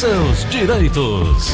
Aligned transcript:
seus 0.00 0.48
direitos. 0.48 1.52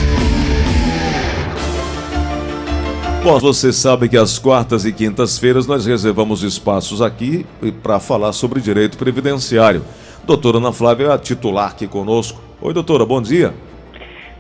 Bom, 3.25 3.41
você 3.41 3.73
sabe 3.73 4.09
que 4.09 4.17
às 4.17 4.39
quartas 4.39 4.85
e 4.85 4.93
quintas-feiras 4.93 5.67
nós 5.67 5.85
reservamos 5.85 6.45
espaços 6.45 7.03
aqui 7.03 7.45
para 7.83 7.99
falar 7.99 8.33
sobre 8.33 8.61
direito 8.61 8.97
previdenciário. 8.97 9.85
Doutora 10.23 10.59
Ana 10.59 10.73
Flávia, 10.73 11.13
a 11.13 11.19
titular 11.19 11.71
aqui 11.71 11.89
conosco. 11.89 12.41
Oi, 12.63 12.73
doutora, 12.73 13.05
bom 13.05 13.21
dia. 13.21 13.53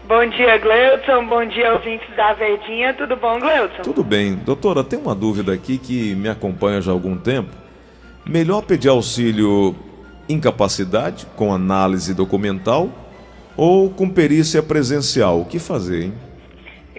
Bom 0.06 0.24
dia, 0.30 0.56
Gleudson. 0.56 1.26
Bom 1.26 1.44
dia, 1.44 1.72
ouvintes 1.72 2.06
da 2.16 2.32
Verdinha. 2.34 2.94
Tudo 2.94 3.16
bom, 3.16 3.40
Gleudson? 3.40 3.82
Tudo 3.82 4.04
bem. 4.04 4.36
Doutora, 4.36 4.84
tem 4.84 5.00
uma 5.00 5.16
dúvida 5.16 5.52
aqui 5.52 5.78
que 5.78 6.14
me 6.14 6.28
acompanha 6.28 6.80
já 6.80 6.92
há 6.92 6.94
algum 6.94 7.16
tempo. 7.16 7.50
Melhor 8.24 8.62
pedir 8.62 8.88
auxílio 8.88 9.74
incapacidade 10.28 11.26
com 11.34 11.52
análise 11.52 12.14
documental 12.14 12.88
ou 13.56 13.90
com 13.90 14.08
perícia 14.08 14.62
presencial? 14.62 15.40
O 15.40 15.44
que 15.46 15.58
fazer, 15.58 16.04
hein? 16.04 16.14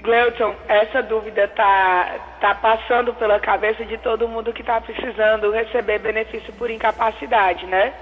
Gleuton, 0.01 0.55
essa 0.69 1.03
dúvida 1.03 1.47
tá, 1.49 2.15
tá 2.39 2.55
passando 2.55 3.13
pela 3.15 3.39
cabeça 3.39 3.83
de 3.83 3.97
todo 3.97 4.27
mundo 4.27 4.53
que 4.53 4.61
está 4.61 4.79
precisando 4.79 5.51
receber 5.51 5.99
benefício 5.99 6.53
por 6.53 6.69
incapacidade, 6.69 7.65
né? 7.65 7.93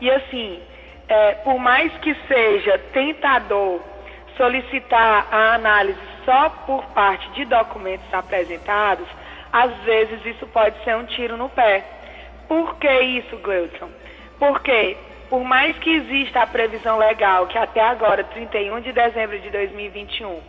E 0.00 0.08
assim, 0.10 0.60
é, 1.08 1.32
por 1.42 1.58
mais 1.58 1.92
que 1.98 2.14
seja 2.28 2.78
tentador 2.92 3.80
solicitar 4.36 5.26
a 5.30 5.54
análise 5.54 5.98
só 6.24 6.50
por 6.66 6.84
parte 6.94 7.28
de 7.32 7.44
documentos 7.44 8.06
apresentados, 8.14 9.08
às 9.52 9.74
vezes 9.78 10.24
isso 10.24 10.46
pode 10.46 10.82
ser 10.84 10.96
um 10.96 11.04
tiro 11.04 11.36
no 11.36 11.48
pé. 11.48 11.84
Por 12.46 12.76
que 12.76 13.00
isso, 13.00 13.36
Gleuton? 13.38 13.88
Porque, 14.38 14.96
por 15.30 15.44
mais 15.44 15.78
que 15.78 15.88
exista 15.88 16.42
a 16.42 16.46
previsão 16.46 16.98
legal 16.98 17.46
que 17.46 17.56
até 17.56 17.80
agora, 17.80 18.24
31 18.24 18.80
de 18.80 18.92
dezembro 18.92 19.38
de 19.38 19.48
2021, 19.48 20.40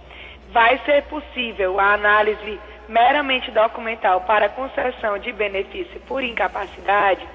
vai 0.52 0.80
ser 0.80 1.04
possível 1.04 1.80
a 1.80 1.94
análise 1.94 2.60
meramente 2.90 3.52
documental 3.52 4.22
para 4.22 4.50
concessão 4.50 5.20
de 5.20 5.32
benefício 5.32 6.02
por 6.08 6.24
incapacidade, 6.24 7.26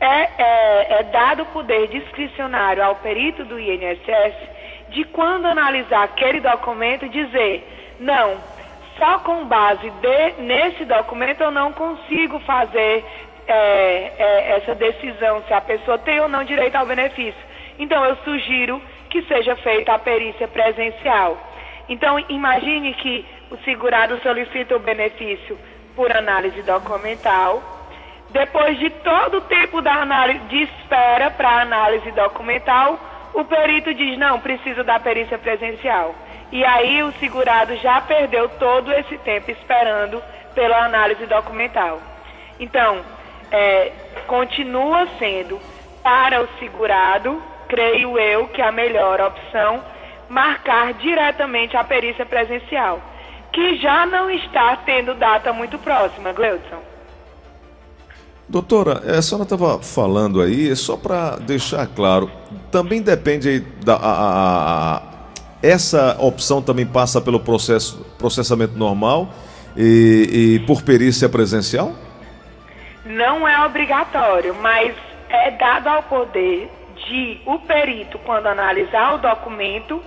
é, 0.00 0.06
é, 0.06 1.00
é 1.00 1.02
dado 1.04 1.46
poder 1.46 1.86
discricionário 1.88 2.84
ao 2.84 2.96
perito 2.96 3.44
do 3.44 3.58
INSS 3.58 4.34
de 4.90 5.04
quando 5.04 5.46
analisar 5.46 6.02
aquele 6.02 6.40
documento 6.40 7.08
dizer, 7.08 7.96
não, 8.00 8.36
só 8.98 9.20
com 9.20 9.44
base 9.44 9.90
de, 9.90 10.42
nesse 10.42 10.84
documento 10.84 11.40
eu 11.40 11.50
não 11.50 11.72
consigo 11.72 12.40
fazer 12.40 13.04
é, 13.48 14.12
é, 14.18 14.56
essa 14.58 14.74
decisão 14.74 15.42
se 15.48 15.54
a 15.54 15.60
pessoa 15.60 15.98
tem 15.98 16.20
ou 16.20 16.28
não 16.28 16.44
direito 16.44 16.76
ao 16.76 16.86
benefício. 16.86 17.40
Então 17.78 18.04
eu 18.04 18.16
sugiro 18.16 18.80
que 19.08 19.22
seja 19.22 19.56
feita 19.56 19.94
a 19.94 19.98
perícia 19.98 20.46
presencial. 20.46 21.36
Então 21.88 22.18
imagine 22.28 22.92
que 22.94 23.24
o 23.50 23.56
segurado 23.64 24.20
solicita 24.22 24.76
o 24.76 24.80
benefício 24.80 25.58
por 25.96 26.14
análise 26.14 26.62
documental. 26.62 27.62
Depois 28.30 28.78
de 28.78 28.90
todo 28.90 29.38
o 29.38 29.40
tempo 29.42 29.80
da 29.80 29.94
análise 29.94 30.40
de 30.40 30.62
espera 30.64 31.30
para 31.30 31.62
análise 31.62 32.10
documental, 32.10 33.00
o 33.32 33.42
perito 33.44 33.94
diz, 33.94 34.18
não, 34.18 34.38
precisa 34.40 34.84
da 34.84 35.00
perícia 35.00 35.38
presencial. 35.38 36.14
E 36.52 36.62
aí 36.64 37.02
o 37.02 37.12
segurado 37.12 37.74
já 37.76 38.00
perdeu 38.02 38.48
todo 38.50 38.92
esse 38.92 39.16
tempo 39.18 39.50
esperando 39.50 40.22
pela 40.54 40.84
análise 40.84 41.24
documental. 41.24 42.00
Então, 42.60 43.02
é, 43.50 43.92
continua 44.26 45.06
sendo 45.18 45.58
para 46.02 46.42
o 46.42 46.48
segurado, 46.58 47.42
creio 47.68 48.18
eu, 48.18 48.48
que 48.48 48.62
a 48.62 48.72
melhor 48.72 49.20
opção, 49.20 49.82
marcar 50.28 50.94
diretamente 50.94 51.76
a 51.76 51.84
perícia 51.84 52.24
presencial, 52.24 53.00
que 53.52 53.76
já 53.76 54.06
não 54.06 54.30
está 54.30 54.76
tendo 54.76 55.14
data 55.14 55.52
muito 55.52 55.78
próxima, 55.78 56.32
Gleudson. 56.32 56.80
Doutora, 58.48 59.18
a 59.18 59.20
senhora 59.20 59.44
estava 59.44 59.78
falando 59.82 60.40
aí, 60.40 60.74
só 60.74 60.96
para 60.96 61.36
deixar 61.36 61.86
claro, 61.86 62.30
também 62.70 63.02
depende 63.02 63.60
da. 63.84 63.96
A, 63.96 64.96
a, 64.96 65.02
essa 65.62 66.16
opção 66.18 66.62
também 66.62 66.86
passa 66.86 67.20
pelo 67.20 67.40
processo, 67.40 68.06
processamento 68.16 68.78
normal 68.78 69.28
e, 69.76 70.60
e 70.60 70.66
por 70.66 70.82
perícia 70.82 71.28
presencial? 71.28 71.92
Não 73.08 73.48
é 73.48 73.64
obrigatório, 73.64 74.54
mas 74.56 74.94
é 75.30 75.50
dado 75.52 75.88
ao 75.88 76.02
poder 76.02 76.70
de 76.94 77.40
o 77.46 77.58
perito, 77.58 78.18
quando 78.18 78.48
analisar 78.48 79.14
o 79.14 79.18
documento, 79.18 80.02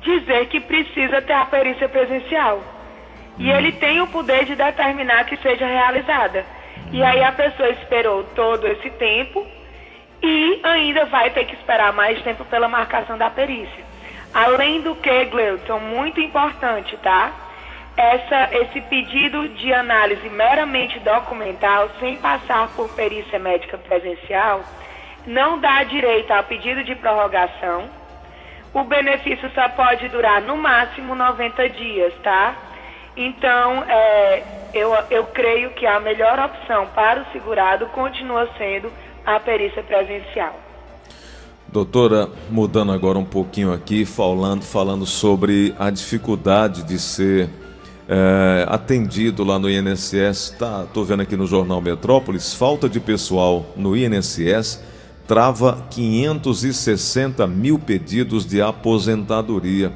dizer 0.00 0.46
que 0.46 0.58
precisa 0.58 1.20
ter 1.20 1.34
a 1.34 1.44
perícia 1.44 1.86
presencial. 1.86 2.62
E 3.38 3.50
hum. 3.50 3.54
ele 3.54 3.72
tem 3.72 4.00
o 4.00 4.06
poder 4.06 4.46
de 4.46 4.54
determinar 4.54 5.24
que 5.26 5.36
seja 5.36 5.66
realizada. 5.66 6.46
E 6.92 7.02
aí 7.02 7.22
a 7.22 7.30
pessoa 7.32 7.68
esperou 7.68 8.24
todo 8.34 8.66
esse 8.66 8.88
tempo 8.88 9.46
e 10.22 10.58
ainda 10.62 11.04
vai 11.04 11.28
ter 11.28 11.44
que 11.44 11.56
esperar 11.56 11.92
mais 11.92 12.22
tempo 12.22 12.42
pela 12.46 12.68
marcação 12.68 13.18
da 13.18 13.28
perícia. 13.28 13.84
Além 14.32 14.80
do 14.80 14.94
que, 14.94 15.24
Gleuton, 15.26 15.78
muito 15.80 16.22
importante, 16.22 16.96
tá? 17.02 17.32
Essa, 17.96 18.54
esse 18.54 18.80
pedido 18.82 19.48
de 19.48 19.72
análise 19.72 20.28
meramente 20.28 20.98
documental, 21.00 21.88
sem 21.98 22.16
passar 22.16 22.68
por 22.76 22.90
perícia 22.90 23.38
médica 23.38 23.78
presencial, 23.78 24.62
não 25.26 25.58
dá 25.58 25.82
direito 25.84 26.30
ao 26.30 26.44
pedido 26.44 26.84
de 26.84 26.94
prorrogação. 26.94 27.88
O 28.74 28.84
benefício 28.84 29.50
só 29.54 29.68
pode 29.70 30.08
durar 30.08 30.42
no 30.42 30.56
máximo 30.56 31.14
90 31.14 31.68
dias, 31.70 32.12
tá? 32.22 32.54
Então, 33.16 33.82
é, 33.88 34.42
eu, 34.74 34.94
eu 35.10 35.24
creio 35.28 35.70
que 35.70 35.86
a 35.86 35.98
melhor 35.98 36.38
opção 36.38 36.86
para 36.94 37.22
o 37.22 37.32
segurado 37.32 37.86
continua 37.86 38.46
sendo 38.58 38.92
a 39.24 39.40
perícia 39.40 39.82
presencial. 39.82 40.54
Doutora, 41.66 42.28
mudando 42.50 42.92
agora 42.92 43.18
um 43.18 43.24
pouquinho 43.24 43.72
aqui, 43.72 44.04
falando, 44.04 44.62
falando 44.62 45.06
sobre 45.06 45.74
a 45.78 45.90
dificuldade 45.90 46.84
de 46.84 46.98
ser 46.98 47.48
é, 48.08 48.66
atendido 48.68 49.44
lá 49.44 49.58
no 49.58 49.70
INSS. 49.70 50.54
Tá, 50.58 50.86
tô 50.92 51.04
vendo 51.04 51.22
aqui 51.22 51.36
no 51.36 51.46
jornal 51.46 51.80
Metrópolis, 51.80 52.54
falta 52.54 52.88
de 52.88 53.00
pessoal 53.00 53.66
no 53.76 53.96
INSS 53.96 54.80
trava 55.26 55.84
560 55.90 57.48
mil 57.48 57.80
pedidos 57.80 58.46
de 58.46 58.62
aposentadoria 58.62 59.92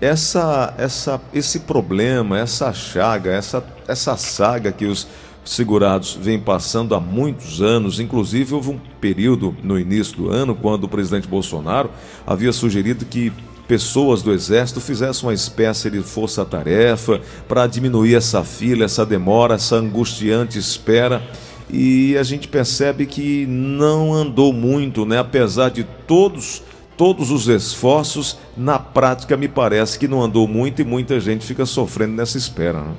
essa, 0.00 0.74
essa, 0.76 1.20
esse 1.32 1.60
problema, 1.60 2.38
essa 2.38 2.72
chaga, 2.72 3.30
essa, 3.30 3.64
essa 3.88 4.16
saga 4.16 4.72
que 4.72 4.84
os 4.84 5.06
segurados 5.44 6.18
vêm 6.20 6.38
passando 6.38 6.94
há 6.94 7.00
muitos 7.00 7.60
anos, 7.62 8.00
inclusive 8.00 8.54
houve 8.54 8.70
um 8.70 8.80
período 9.00 9.54
no 9.62 9.78
início 9.78 10.16
do 10.16 10.30
ano 10.30 10.54
quando 10.54 10.84
o 10.84 10.88
presidente 10.88 11.28
Bolsonaro 11.28 11.90
havia 12.26 12.52
sugerido 12.52 13.04
que 13.04 13.32
pessoas 13.66 14.22
do 14.22 14.32
Exército 14.32 14.80
fizessem 14.80 15.26
uma 15.26 15.34
espécie 15.34 15.90
de 15.90 16.00
força-tarefa 16.00 17.20
para 17.48 17.66
diminuir 17.66 18.14
essa 18.14 18.44
fila, 18.44 18.84
essa 18.84 19.04
demora, 19.04 19.54
essa 19.54 19.76
angustiante 19.76 20.58
espera. 20.58 21.22
E 21.70 22.16
a 22.18 22.22
gente 22.22 22.46
percebe 22.46 23.06
que 23.06 23.46
não 23.46 24.12
andou 24.12 24.52
muito, 24.52 25.06
né? 25.06 25.18
apesar 25.18 25.70
de 25.70 25.84
todos 25.84 26.62
todos 26.96 27.32
os 27.32 27.48
esforços, 27.48 28.38
na 28.56 28.78
prática 28.78 29.36
me 29.36 29.48
parece 29.48 29.98
que 29.98 30.06
não 30.06 30.22
andou 30.22 30.46
muito 30.46 30.80
e 30.80 30.84
muita 30.84 31.18
gente 31.18 31.44
fica 31.44 31.66
sofrendo 31.66 32.12
nessa 32.12 32.38
espera. 32.38 32.80
Né? 32.80 32.94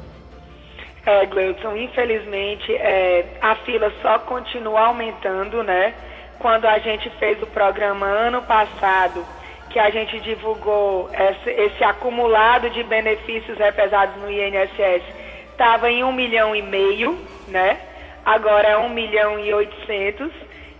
É, 1.05 1.25
Gleudson, 1.27 1.75
infelizmente 1.77 2.73
é, 2.73 3.37
a 3.41 3.55
fila 3.57 3.91
só 4.01 4.19
continua 4.19 4.87
aumentando, 4.87 5.63
né? 5.63 5.93
Quando 6.39 6.65
a 6.65 6.77
gente 6.79 7.09
fez 7.11 7.41
o 7.41 7.47
programa 7.47 8.05
ano 8.05 8.41
passado, 8.41 9.25
que 9.75 9.79
a 9.79 9.89
gente 9.89 10.21
divulgou 10.21 11.09
esse, 11.11 11.49
esse 11.49 11.83
acumulado 11.83 12.69
de 12.69 12.81
benefícios 12.81 13.57
represados 13.57 14.15
no 14.21 14.31
INSS, 14.31 15.03
estava 15.51 15.91
em 15.91 16.01
um 16.01 16.13
milhão 16.13 16.55
e 16.55 16.61
meio, 16.61 17.19
né? 17.49 17.77
Agora 18.23 18.69
é 18.69 18.77
um 18.77 18.87
milhão 18.87 19.37
e 19.37 19.53
oitocentos. 19.53 20.31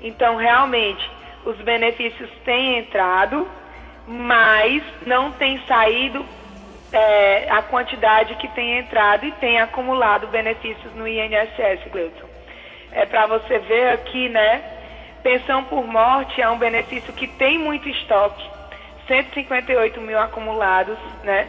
Então, 0.01 0.37
realmente, 0.37 1.11
os 1.43 1.57
benefícios 1.57 2.29
têm 2.45 2.77
entrado, 2.77 3.45
mas 4.07 4.81
não 5.05 5.33
tem 5.33 5.59
saído 5.67 6.25
é, 6.93 7.47
a 7.49 7.61
quantidade 7.63 8.35
que 8.35 8.47
tem 8.47 8.77
entrado 8.77 9.25
e 9.25 9.31
tem 9.33 9.59
acumulado 9.59 10.27
benefícios 10.27 10.95
no 10.95 11.05
INSS, 11.05 11.83
Gleuton. 11.91 12.29
É 12.93 13.05
para 13.05 13.25
você 13.25 13.59
ver 13.59 13.89
aqui, 13.89 14.29
né? 14.29 14.63
Pensão 15.21 15.65
por 15.65 15.85
morte 15.85 16.41
é 16.41 16.49
um 16.49 16.57
benefício 16.57 17.11
que 17.11 17.27
tem 17.27 17.59
muito 17.59 17.89
estoque, 17.89 18.54
158 19.07 20.01
mil 20.01 20.19
acumulados, 20.19 20.97
né? 21.23 21.47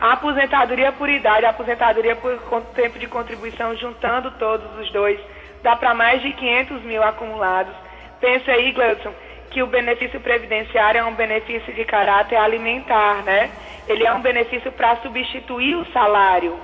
A 0.00 0.12
aposentadoria 0.12 0.92
por 0.92 1.08
idade, 1.08 1.44
a 1.44 1.50
aposentadoria 1.50 2.14
por 2.14 2.38
tempo 2.74 2.98
de 2.98 3.08
contribuição, 3.08 3.74
juntando 3.76 4.30
todos 4.32 4.78
os 4.78 4.90
dois, 4.92 5.18
dá 5.62 5.74
para 5.74 5.92
mais 5.92 6.22
de 6.22 6.32
500 6.32 6.82
mil 6.82 7.02
acumulados. 7.02 7.74
Pensa 8.20 8.52
aí, 8.52 8.70
Gleudson, 8.72 9.12
que 9.50 9.62
o 9.62 9.66
benefício 9.66 10.20
previdenciário 10.20 11.00
é 11.00 11.04
um 11.04 11.14
benefício 11.14 11.72
de 11.72 11.84
caráter 11.84 12.36
alimentar, 12.36 13.22
né? 13.24 13.50
Ele 13.88 14.06
é 14.06 14.12
um 14.12 14.20
benefício 14.20 14.70
para 14.70 14.96
substituir 14.96 15.74
o 15.74 15.84
salário, 15.92 16.56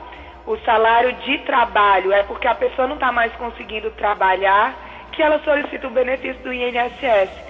o 0.46 0.56
salário 0.58 1.12
de 1.14 1.38
trabalho. 1.38 2.12
É 2.12 2.22
porque 2.22 2.46
a 2.46 2.54
pessoa 2.54 2.86
não 2.86 2.94
está 2.94 3.10
mais 3.10 3.32
conseguindo 3.32 3.90
trabalhar 3.92 4.74
que 5.10 5.22
ela 5.22 5.40
solicita 5.40 5.86
o 5.86 5.90
benefício 5.90 6.42
do 6.42 6.52
INSS. 6.52 7.43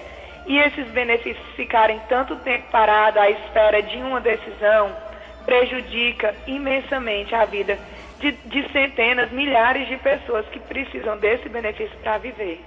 E 0.45 0.57
esses 0.59 0.87
benefícios 0.91 1.45
ficarem 1.55 1.99
tanto 2.07 2.35
tempo 2.37 2.69
parados 2.71 3.19
à 3.19 3.29
espera 3.29 3.81
de 3.81 3.97
uma 3.97 4.21
decisão 4.21 4.91
prejudica 5.45 6.35
imensamente 6.47 7.33
a 7.33 7.45
vida 7.45 7.77
de, 8.19 8.31
de 8.31 8.71
centenas, 8.71 9.31
milhares 9.31 9.87
de 9.87 9.97
pessoas 9.97 10.45
que 10.47 10.59
precisam 10.59 11.17
desse 11.17 11.49
benefício 11.49 11.95
para 12.01 12.17
viver. 12.17 12.63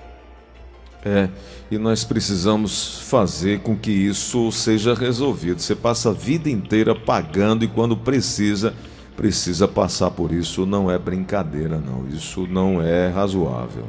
É, 1.04 1.28
e 1.70 1.78
nós 1.78 2.04
precisamos 2.04 3.08
fazer 3.08 3.60
com 3.60 3.76
que 3.76 3.90
isso 3.90 4.50
seja 4.50 4.94
resolvido. 4.94 5.60
Você 5.60 5.76
passa 5.76 6.10
a 6.10 6.12
vida 6.12 6.50
inteira 6.50 6.94
pagando 6.94 7.64
e 7.64 7.69
quando 7.69 7.96
precisa, 7.96 8.74
precisa 9.16 9.69
passar 9.69 10.10
por 10.10 10.32
isso. 10.32 10.66
Não 10.66 10.90
é 10.90 10.98
brincadeira, 10.98 11.78
não. 11.78 12.08
Isso 12.08 12.46
não 12.48 12.82
é 12.82 13.08
razoável. 13.08 13.86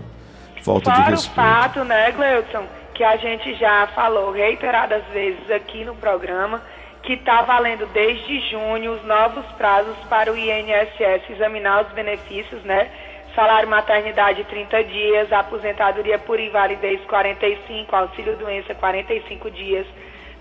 Falta 0.63 0.92
Fora 0.92 1.03
de 1.03 1.12
respeito. 1.12 1.31
o 1.31 1.35
fato, 1.35 1.83
né, 1.83 2.12
Gleudson, 2.12 2.63
que 3.00 3.04
a 3.06 3.16
gente 3.16 3.56
já 3.56 3.88
falou 3.96 4.30
reiteradas 4.30 5.01
vezes 5.13 5.50
aqui 5.50 5.86
no 5.86 5.96
programa, 5.96 6.62
que 7.01 7.13
está 7.13 7.44
valendo 7.44 7.86
desde 7.94 8.42
junho 8.50 8.92
os 8.92 9.06
novos 9.06 9.46
prazos 9.54 9.96
para 10.10 10.30
o 10.30 10.36
INSS 10.36 11.30
examinar 11.30 11.86
os 11.86 11.94
benefícios, 11.94 12.62
né? 12.63 12.92
Salário 13.34 13.69
maternidade 13.69 14.44
30 14.44 14.84
dias, 14.84 15.31
aposentadoria 15.31 16.19
por 16.19 16.42
invalidez 16.42 17.00
45, 17.06 17.96
auxílio 17.96 18.36
doença 18.36 18.75
45 18.75 19.50
dias, 19.50 19.88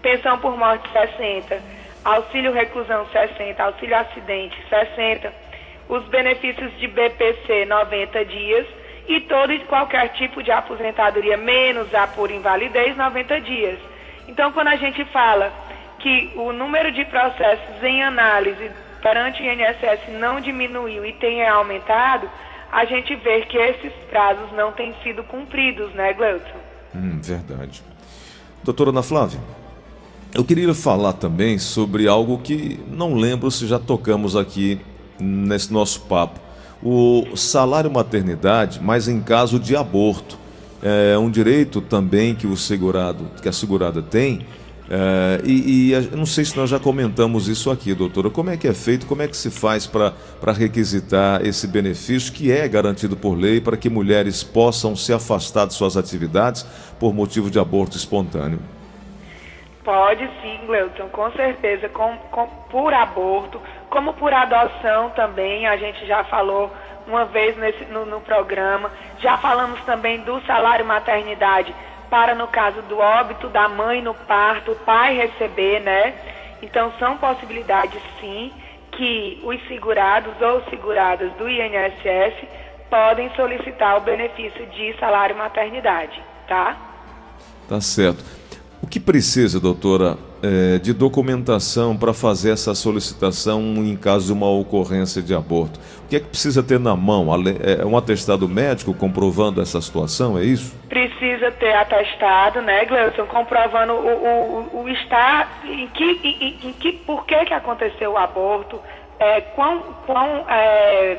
pensão 0.02 0.36
por 0.40 0.56
morte 0.56 0.90
60, 0.90 1.62
auxílio 2.04 2.52
reclusão 2.52 3.06
60, 3.06 3.62
auxílio 3.62 3.96
acidente 3.96 4.60
60, 4.68 5.32
os 5.88 6.04
benefícios 6.08 6.76
de 6.76 6.88
BPC 6.88 7.66
90 7.66 8.24
dias 8.24 8.66
e 9.08 9.20
todo 9.22 9.52
e 9.52 9.60
qualquer 9.60 10.08
tipo 10.10 10.42
de 10.42 10.50
aposentadoria 10.50 11.36
menos 11.36 11.92
a 11.94 12.06
por 12.06 12.30
invalidez 12.30 12.96
90 12.96 13.40
dias. 13.40 13.78
Então, 14.28 14.52
quando 14.52 14.68
a 14.68 14.76
gente 14.76 15.02
fala 15.06 15.50
que 15.98 16.32
o 16.36 16.52
número 16.52 16.92
de 16.92 17.04
processos 17.06 17.82
em 17.82 18.02
análise 18.02 18.70
perante 19.02 19.42
o 19.42 19.46
INSS 19.46 20.18
não 20.20 20.40
diminuiu 20.40 21.06
e 21.06 21.12
tem 21.14 21.46
aumentado, 21.46 22.28
a 22.70 22.84
gente 22.84 23.14
vê 23.16 23.40
que 23.42 23.56
esses 23.56 23.92
prazos 24.10 24.52
não 24.52 24.72
têm 24.72 24.94
sido 25.02 25.24
cumpridos, 25.24 25.92
né, 25.94 26.12
Gleudson? 26.12 26.58
Hum, 26.94 27.18
verdade. 27.22 27.82
Doutora 28.62 28.90
Ana 28.90 29.02
Flávia, 29.02 29.40
eu 30.34 30.44
queria 30.44 30.74
falar 30.74 31.14
também 31.14 31.58
sobre 31.58 32.06
algo 32.06 32.38
que 32.38 32.78
não 32.88 33.14
lembro 33.14 33.50
se 33.50 33.66
já 33.66 33.78
tocamos 33.78 34.36
aqui 34.36 34.78
nesse 35.18 35.72
nosso 35.72 36.02
papo. 36.02 36.47
O 36.82 37.36
salário 37.36 37.90
maternidade, 37.90 38.80
mas 38.82 39.08
em 39.08 39.20
caso 39.20 39.58
de 39.58 39.76
aborto. 39.76 40.38
É 40.80 41.18
um 41.18 41.28
direito 41.28 41.80
também 41.80 42.36
que 42.36 42.46
o 42.46 42.56
segurado, 42.56 43.28
que 43.42 43.48
a 43.48 43.52
segurada 43.52 44.00
tem, 44.00 44.46
é, 44.90 45.42
e, 45.44 45.92
e 45.92 46.16
não 46.16 46.24
sei 46.24 46.46
se 46.46 46.56
nós 46.56 46.70
já 46.70 46.80
comentamos 46.80 47.46
isso 47.46 47.70
aqui, 47.70 47.94
doutora. 47.94 48.30
Como 48.30 48.50
é 48.50 48.56
que 48.56 48.66
é 48.66 48.72
feito, 48.72 49.06
como 49.06 49.22
é 49.22 49.28
que 49.28 49.36
se 49.36 49.50
faz 49.50 49.86
para 49.86 50.52
requisitar 50.52 51.44
esse 51.44 51.66
benefício 51.66 52.32
que 52.32 52.50
é 52.50 52.66
garantido 52.66 53.16
por 53.16 53.34
lei 53.34 53.60
para 53.60 53.76
que 53.76 53.90
mulheres 53.90 54.42
possam 54.42 54.96
se 54.96 55.12
afastar 55.12 55.66
de 55.66 55.74
suas 55.74 55.96
atividades 55.96 56.62
por 56.98 57.12
motivo 57.12 57.50
de 57.50 57.58
aborto 57.58 57.96
espontâneo? 57.96 58.60
Pode 59.84 60.28
sim, 60.42 60.66
Gleuton, 60.66 61.08
com 61.08 61.30
certeza, 61.32 61.88
com, 61.88 62.16
com, 62.30 62.46
por 62.70 62.92
aborto, 62.92 63.60
como 63.88 64.14
por 64.14 64.32
adoção 64.32 65.10
também, 65.10 65.66
a 65.66 65.76
gente 65.76 66.06
já 66.06 66.24
falou 66.24 66.70
uma 67.06 67.24
vez 67.24 67.56
nesse, 67.56 67.84
no, 67.86 68.04
no 68.04 68.20
programa, 68.20 68.90
já 69.18 69.38
falamos 69.38 69.80
também 69.84 70.20
do 70.20 70.40
salário 70.42 70.84
maternidade 70.84 71.74
para, 72.10 72.34
no 72.34 72.46
caso 72.48 72.82
do 72.82 72.98
óbito 72.98 73.48
da 73.48 73.68
mãe 73.68 74.02
no 74.02 74.14
parto, 74.14 74.72
o 74.72 74.76
pai 74.76 75.14
receber, 75.14 75.80
né? 75.80 76.14
Então, 76.62 76.92
são 76.98 77.16
possibilidades, 77.18 78.00
sim, 78.20 78.52
que 78.92 79.40
os 79.44 79.60
segurados 79.68 80.34
ou 80.40 80.62
seguradas 80.70 81.32
do 81.34 81.48
INSS 81.48 82.34
podem 82.90 83.30
solicitar 83.34 83.96
o 83.96 84.00
benefício 84.00 84.66
de 84.66 84.94
salário 84.98 85.36
maternidade, 85.36 86.20
tá? 86.46 86.76
Tá 87.68 87.80
certo. 87.80 88.37
O 88.80 88.86
que 88.86 89.00
precisa, 89.00 89.58
doutora, 89.58 90.16
é, 90.40 90.78
de 90.78 90.92
documentação 90.92 91.96
para 91.96 92.14
fazer 92.14 92.52
essa 92.52 92.74
solicitação 92.74 93.60
em 93.60 93.96
caso 93.96 94.26
de 94.26 94.32
uma 94.32 94.48
ocorrência 94.48 95.20
de 95.20 95.34
aborto? 95.34 95.80
O 96.04 96.08
que 96.08 96.16
é 96.16 96.20
que 96.20 96.26
precisa 96.26 96.62
ter 96.62 96.78
na 96.78 96.94
mão? 96.94 97.26
É 97.60 97.84
um 97.84 97.96
atestado 97.96 98.48
médico 98.48 98.94
comprovando 98.94 99.60
essa 99.60 99.80
situação, 99.80 100.38
é 100.38 100.44
isso? 100.44 100.78
Precisa 100.88 101.50
ter 101.50 101.74
atestado, 101.74 102.62
né, 102.62 102.84
Gleison, 102.84 103.26
comprovando 103.26 103.94
o, 103.94 104.76
o, 104.76 104.82
o 104.82 104.88
em 104.88 105.88
que, 105.88 106.20
em, 106.22 106.68
em, 106.68 106.72
que, 106.74 106.92
por 106.92 107.26
que, 107.26 107.44
que 107.46 107.54
aconteceu 107.54 108.12
o 108.12 108.16
aborto, 108.16 108.80
é, 109.18 109.40
quão, 109.40 109.80
quão 110.06 110.46
é, 110.48 111.18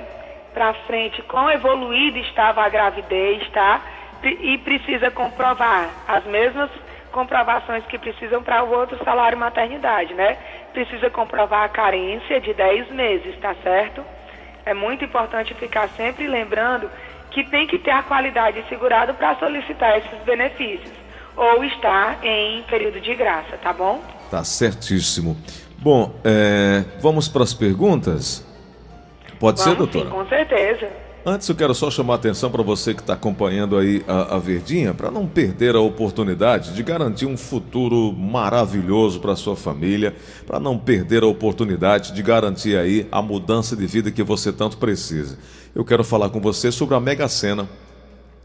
para 0.54 0.74
frente, 0.88 1.22
quão 1.24 1.52
evoluída 1.52 2.20
estava 2.20 2.64
a 2.64 2.70
gravidez, 2.70 3.48
tá? 3.50 3.82
E 4.24 4.58
precisa 4.60 5.12
comprovar 5.12 5.90
as 6.08 6.26
mesmas 6.26 6.70
comprovações 7.12 7.86
que 7.86 7.98
precisam 7.98 8.42
para 8.44 8.64
o 8.64 8.72
outro 8.72 8.98
salário 9.04 9.38
maternidade, 9.38 10.14
né? 10.14 10.38
Precisa 10.74 11.10
comprovar 11.10 11.64
a 11.64 11.70
carência 11.70 12.40
de 12.40 12.54
10 12.54 12.92
meses, 12.92 13.36
tá 13.40 13.56
certo? 13.64 14.04
É 14.66 14.74
muito 14.74 15.04
importante 15.04 15.54
ficar 15.56 15.90
sempre 15.90 16.28
lembrando 16.28 16.90
que 17.32 17.44
tem 17.44 17.68
que 17.68 17.78
ter 17.80 17.92
a 17.92 18.04
qualidade 18.04 18.64
segurado 18.70 19.14
para 19.14 19.36
solicitar 19.36 19.98
esses 19.98 20.20
benefícios 20.24 20.92
ou 21.36 21.64
estar 21.64 22.24
em 22.24 22.64
período 22.64 23.00
de 23.00 23.16
graça, 23.16 23.58
tá 23.58 23.72
bom? 23.72 24.02
Tá 24.30 24.44
certíssimo. 24.44 25.38
Bom, 25.78 26.14
é, 26.24 26.84
vamos 27.00 27.28
para 27.28 27.44
as 27.44 27.54
perguntas? 27.54 28.46
Pode 29.40 29.60
vamos, 29.60 29.64
ser, 29.64 29.76
doutora? 29.78 30.06
Sim, 30.06 30.12
com 30.12 30.26
certeza. 30.28 31.09
Antes 31.30 31.48
eu 31.48 31.54
quero 31.54 31.76
só 31.76 31.92
chamar 31.92 32.14
a 32.14 32.16
atenção 32.16 32.50
para 32.50 32.64
você 32.64 32.92
que 32.92 33.02
está 33.02 33.14
acompanhando 33.14 33.78
aí 33.78 34.04
a, 34.08 34.38
a 34.38 34.40
Verdinha, 34.40 34.96
para 34.96 35.12
não 35.12 35.28
perder 35.28 35.76
a 35.76 35.80
oportunidade 35.80 36.74
de 36.74 36.82
garantir 36.82 37.28
um 37.28 37.38
futuro 37.38 38.12
maravilhoso 38.12 39.20
para 39.20 39.36
sua 39.36 39.56
família, 39.56 40.16
para 40.48 40.60
não 40.60 40.76
perder 40.76 41.22
a 41.22 41.28
oportunidade 41.28 42.14
de 42.14 42.24
garantir 42.24 42.76
aí 42.76 43.08
a 43.12 43.22
mudança 43.22 43.76
de 43.76 43.86
vida 43.86 44.10
que 44.10 44.24
você 44.24 44.52
tanto 44.52 44.78
precisa. 44.78 45.38
Eu 45.76 45.86
quero 45.86 46.04
falar 46.04 46.32
com 46.32 46.42
você 46.42 46.72
sobre 46.72 46.96
a 46.96 47.00
Mega 47.00 47.28
Sena. 47.28 47.70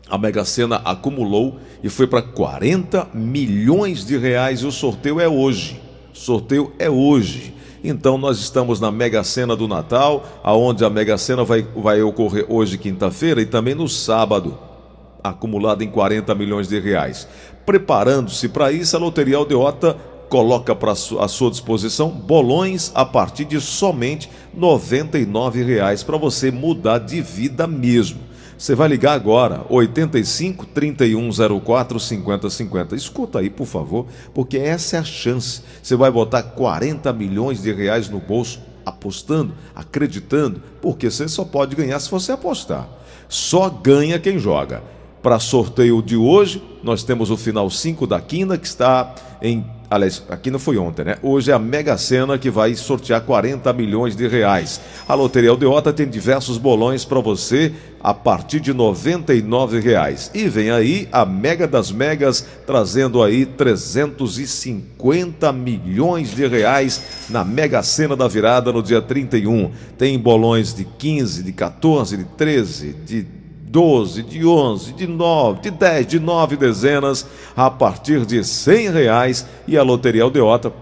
A 0.06 0.18
Mega 0.18 0.44
Sena 0.44 0.76
acumulou 0.85 1.59
e 1.82 1.88
foi 1.88 2.06
para 2.06 2.20
40 2.20 3.09
milhões 3.14 4.04
de 4.04 4.18
reais 4.18 4.61
e 4.61 4.66
o 4.66 4.70
sorteio 4.70 5.18
é 5.18 5.26
hoje. 5.26 5.80
O 6.12 6.18
sorteio 6.18 6.70
é 6.78 6.90
hoje. 6.90 7.54
Então 7.87 8.17
nós 8.17 8.38
estamos 8.38 8.81
na 8.81 8.91
Mega 8.91 9.23
Sena 9.23 9.55
do 9.55 9.69
Natal, 9.69 10.25
aonde 10.43 10.83
a 10.87 10.88
Mega 10.88 11.19
Sena 11.19 11.45
vai, 11.45 11.67
vai 11.76 12.00
ocorrer 12.00 12.47
hoje, 12.49 12.79
quinta-feira, 12.79 13.43
e 13.43 13.47
também 13.47 13.75
no 13.75 13.87
sábado, 13.87 14.57
acumulada 15.23 15.85
em 15.85 15.91
40 15.91 16.35
milhões 16.35 16.67
de 16.67 16.81
reais. 16.81 17.29
Preparando-se 17.67 18.49
para 18.49 18.73
isso, 18.73 18.97
a 18.97 18.99
Loteria 18.99 19.37
Aldeota 19.37 19.99
coloca 20.31 20.75
para 20.75 20.93
a 20.93 21.29
sua 21.29 21.50
disposição 21.50 22.09
bolões 22.09 22.91
a 22.95 23.05
partir 23.05 23.45
de 23.45 23.61
somente 23.61 24.31
R$ 24.55 24.61
99,00 24.61 26.05
para 26.07 26.17
você 26.17 26.50
mudar 26.50 26.99
de 26.99 27.21
vida 27.21 27.67
mesmo. 27.67 28.19
Você 28.56 28.75
vai 28.75 28.88
ligar 28.88 29.12
agora, 29.12 29.64
85 29.68 30.66
3104 30.66 31.99
5050. 31.99 32.94
Escuta 32.96 33.38
aí, 33.40 33.50
por 33.50 33.66
favor, 33.66 34.06
porque 34.32 34.56
essa 34.56 34.96
é 34.96 35.00
a 35.00 35.04
chance. 35.04 35.62
Você 35.82 35.96
vai 35.96 36.11
botar 36.11 36.42
40 36.42 37.12
milhões 37.12 37.62
de 37.62 37.73
reais 37.73 38.08
no 38.08 38.20
bolso 38.20 38.61
apostando, 38.87 39.54
acreditando, 39.75 40.62
porque 40.80 41.11
você 41.11 41.26
só 41.28 41.44
pode 41.44 41.75
ganhar 41.75 41.99
se 41.99 42.11
você 42.11 42.32
apostar. 42.32 42.88
Só 43.28 43.68
ganha 43.68 44.18
quem 44.18 44.38
joga. 44.38 44.82
Para 45.23 45.38
sorteio 45.38 46.02
de 46.02 46.16
hoje, 46.16 46.62
nós 46.82 47.02
temos 47.02 47.30
o 47.30 47.37
final 47.37 47.70
5 47.70 48.06
da 48.06 48.20
quina 48.20 48.58
que 48.58 48.66
está 48.66 49.14
em 49.40 49.64
Aliás, 49.94 50.20
aqui 50.28 50.50
não 50.50 50.58
foi 50.58 50.76
ontem, 50.76 51.04
né? 51.04 51.18
Hoje 51.22 51.52
é 51.52 51.54
a 51.54 51.58
Mega 51.58 51.96
Sena 51.96 52.36
que 52.36 52.50
vai 52.50 52.74
sortear 52.74 53.20
40 53.20 53.72
milhões 53.72 54.16
de 54.16 54.26
reais. 54.26 54.80
A 55.06 55.14
Loteria 55.14 55.50
Aldeota 55.50 55.92
tem 55.92 56.08
diversos 56.08 56.58
bolões 56.58 57.04
para 57.04 57.20
você 57.20 57.72
a 58.02 58.12
partir 58.12 58.58
de 58.58 58.74
99 58.74 59.78
reais. 59.78 60.32
E 60.34 60.48
vem 60.48 60.72
aí 60.72 61.08
a 61.12 61.24
Mega 61.24 61.68
das 61.68 61.92
Megas 61.92 62.44
trazendo 62.66 63.22
aí 63.22 63.46
350 63.46 65.52
milhões 65.52 66.34
de 66.34 66.44
reais 66.44 67.00
na 67.30 67.44
Mega 67.44 67.80
Sena 67.84 68.16
da 68.16 68.26
virada 68.26 68.72
no 68.72 68.82
dia 68.82 69.00
31. 69.00 69.70
Tem 69.96 70.18
bolões 70.18 70.74
de 70.74 70.84
15, 70.84 71.44
de 71.44 71.52
14, 71.52 72.16
de 72.16 72.24
13, 72.24 72.96
de 73.06 73.26
12, 73.75 74.23
de 74.23 74.47
11, 74.47 74.93
de 74.93 75.04
9, 75.09 75.62
de 75.62 75.71
10, 75.73 76.07
de 76.07 76.21
9 76.21 76.57
dezenas 76.57 77.26
a 77.57 77.69
partir 77.69 78.25
de 78.25 78.45
100 78.45 78.90
reais 78.93 79.45
e 79.66 79.76
a 79.76 79.83
Loteria 79.83 80.23
Aldeota 80.23 80.73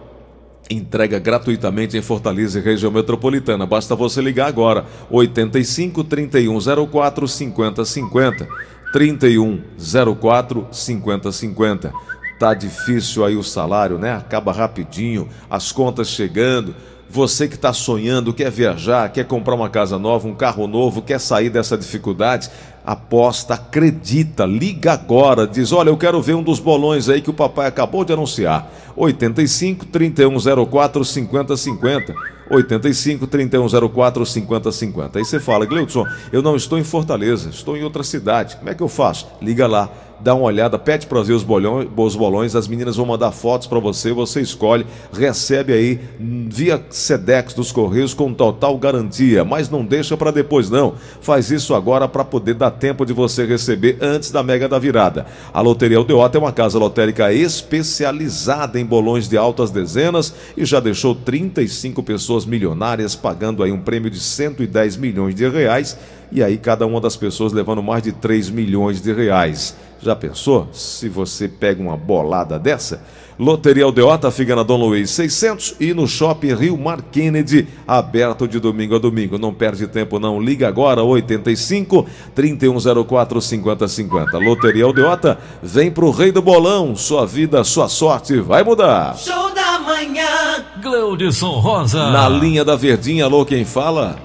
entrega 0.68 1.18
gratuitamente 1.18 1.96
em 1.96 2.02
Fortaleza 2.02 2.58
e 2.58 2.62
região 2.62 2.92
metropolitana. 2.92 3.64
Basta 3.64 3.96
você 3.96 4.20
ligar 4.20 4.46
agora 4.46 4.84
85 5.10 6.04
3104 6.04 7.26
5050 7.26 8.46
3104 8.92 10.66
5050. 10.70 11.94
Tá 12.38 12.52
difícil 12.52 13.24
aí 13.24 13.36
o 13.36 13.42
salário, 13.42 13.96
né? 13.96 14.12
Acaba 14.12 14.52
rapidinho, 14.52 15.30
as 15.48 15.72
contas 15.72 16.08
chegando. 16.08 16.74
Você 17.08 17.46
que 17.46 17.56
está 17.56 17.74
sonhando, 17.74 18.32
quer 18.32 18.50
viajar, 18.50 19.12
quer 19.12 19.26
comprar 19.26 19.54
uma 19.54 19.68
casa 19.68 19.98
nova, 19.98 20.26
um 20.26 20.34
carro 20.34 20.66
novo, 20.66 21.02
quer 21.02 21.20
sair 21.20 21.50
dessa 21.50 21.76
dificuldade, 21.76 22.48
aposta, 22.84 23.54
acredita, 23.54 24.44
liga 24.44 24.92
agora, 24.92 25.46
diz: 25.46 25.72
Olha, 25.72 25.88
eu 25.88 25.96
quero 25.96 26.20
ver 26.20 26.34
um 26.34 26.42
dos 26.42 26.58
bolões 26.58 27.08
aí 27.08 27.20
que 27.20 27.30
o 27.30 27.34
papai 27.34 27.66
acabou 27.66 28.04
de 28.04 28.12
anunciar. 28.12 28.70
85 28.96 29.86
3104 29.86 31.04
5050. 31.04 32.14
85 32.50 33.26
3104 33.26 34.26
5050. 34.26 35.18
Aí 35.18 35.24
você 35.24 35.40
fala, 35.40 35.64
Gleudson, 35.64 36.04
eu 36.32 36.42
não 36.42 36.54
estou 36.54 36.78
em 36.78 36.84
Fortaleza, 36.84 37.48
estou 37.48 37.76
em 37.76 37.84
outra 37.84 38.02
cidade. 38.02 38.56
Como 38.56 38.68
é 38.68 38.74
que 38.74 38.82
eu 38.82 38.88
faço? 38.88 39.26
Liga 39.40 39.66
lá 39.66 39.90
dá 40.22 40.34
uma 40.34 40.44
olhada, 40.44 40.78
pede 40.78 41.06
para 41.06 41.20
ver 41.22 41.32
os 41.32 41.42
bolões, 41.42 41.88
os 41.94 42.16
bolões, 42.16 42.54
as 42.54 42.68
meninas 42.68 42.96
vão 42.96 43.04
mandar 43.04 43.32
fotos 43.32 43.66
para 43.66 43.80
você, 43.80 44.12
você 44.12 44.40
escolhe, 44.40 44.86
recebe 45.12 45.72
aí 45.72 46.00
via 46.48 46.82
Sedex 46.90 47.54
dos 47.54 47.72
Correios 47.72 48.14
com 48.14 48.32
total 48.32 48.78
garantia, 48.78 49.44
mas 49.44 49.68
não 49.68 49.84
deixa 49.84 50.16
para 50.16 50.30
depois 50.30 50.70
não. 50.70 50.94
Faz 51.20 51.50
isso 51.50 51.74
agora 51.74 52.06
para 52.06 52.24
poder 52.24 52.54
dar 52.54 52.70
tempo 52.70 53.04
de 53.04 53.12
você 53.12 53.44
receber 53.44 53.98
antes 54.00 54.30
da 54.30 54.42
mega 54.42 54.68
da 54.68 54.78
virada. 54.78 55.26
A 55.52 55.60
Loteria 55.60 55.98
Aldeota 55.98 56.38
é 56.38 56.40
uma 56.40 56.52
casa 56.52 56.78
lotérica 56.78 57.32
especializada 57.32 58.78
em 58.78 58.81
bolões 58.84 59.28
de 59.28 59.36
altas 59.36 59.70
dezenas 59.70 60.34
e 60.56 60.64
já 60.64 60.80
deixou 60.80 61.14
35 61.14 62.02
pessoas 62.02 62.44
milionárias 62.44 63.14
pagando 63.14 63.62
aí 63.62 63.72
um 63.72 63.80
prêmio 63.80 64.10
de 64.10 64.20
110 64.20 64.96
milhões 64.96 65.34
de 65.34 65.48
reais 65.48 65.96
e 66.30 66.42
aí 66.42 66.56
cada 66.56 66.86
uma 66.86 67.00
das 67.00 67.16
pessoas 67.16 67.52
levando 67.52 67.82
mais 67.82 68.02
de 68.02 68.12
3 68.12 68.50
milhões 68.50 69.00
de 69.02 69.12
reais. 69.12 69.76
Já 70.00 70.16
pensou 70.16 70.68
se 70.72 71.08
você 71.08 71.46
pega 71.46 71.82
uma 71.82 71.96
bolada 71.96 72.58
dessa? 72.58 73.02
Loteria 73.38 73.84
Aldeota 73.84 74.30
fica 74.30 74.54
na 74.54 74.62
Dom 74.62 74.76
Luiz 74.76 75.10
600 75.10 75.76
e 75.80 75.94
no 75.94 76.06
Shopping 76.06 76.54
Rio 76.54 76.76
Mar 76.76 77.00
Kennedy, 77.02 77.66
aberto 77.86 78.46
de 78.46 78.60
domingo 78.60 78.96
a 78.96 78.98
domingo. 78.98 79.38
Não 79.38 79.54
perde 79.54 79.86
tempo 79.86 80.18
não, 80.18 80.40
liga 80.40 80.68
agora 80.68 81.02
85 81.02 82.06
3104 82.34 83.40
5050. 83.40 84.38
Loteria 84.38 84.84
Aldeota, 84.84 85.38
vem 85.62 85.90
pro 85.90 86.10
Rei 86.10 86.30
do 86.30 86.42
Bolão, 86.42 86.94
sua 86.94 87.26
vida, 87.26 87.64
sua 87.64 87.88
sorte 87.88 88.38
vai 88.38 88.62
mudar. 88.62 89.16
Show 89.16 89.50
da 89.54 89.78
manhã. 89.78 90.64
Gleudson 90.82 91.58
Rosa. 91.58 92.10
Na 92.10 92.28
linha 92.28 92.64
da 92.64 92.76
Verdinha, 92.76 93.24
alô, 93.24 93.44
quem 93.46 93.64
fala? 93.64 94.16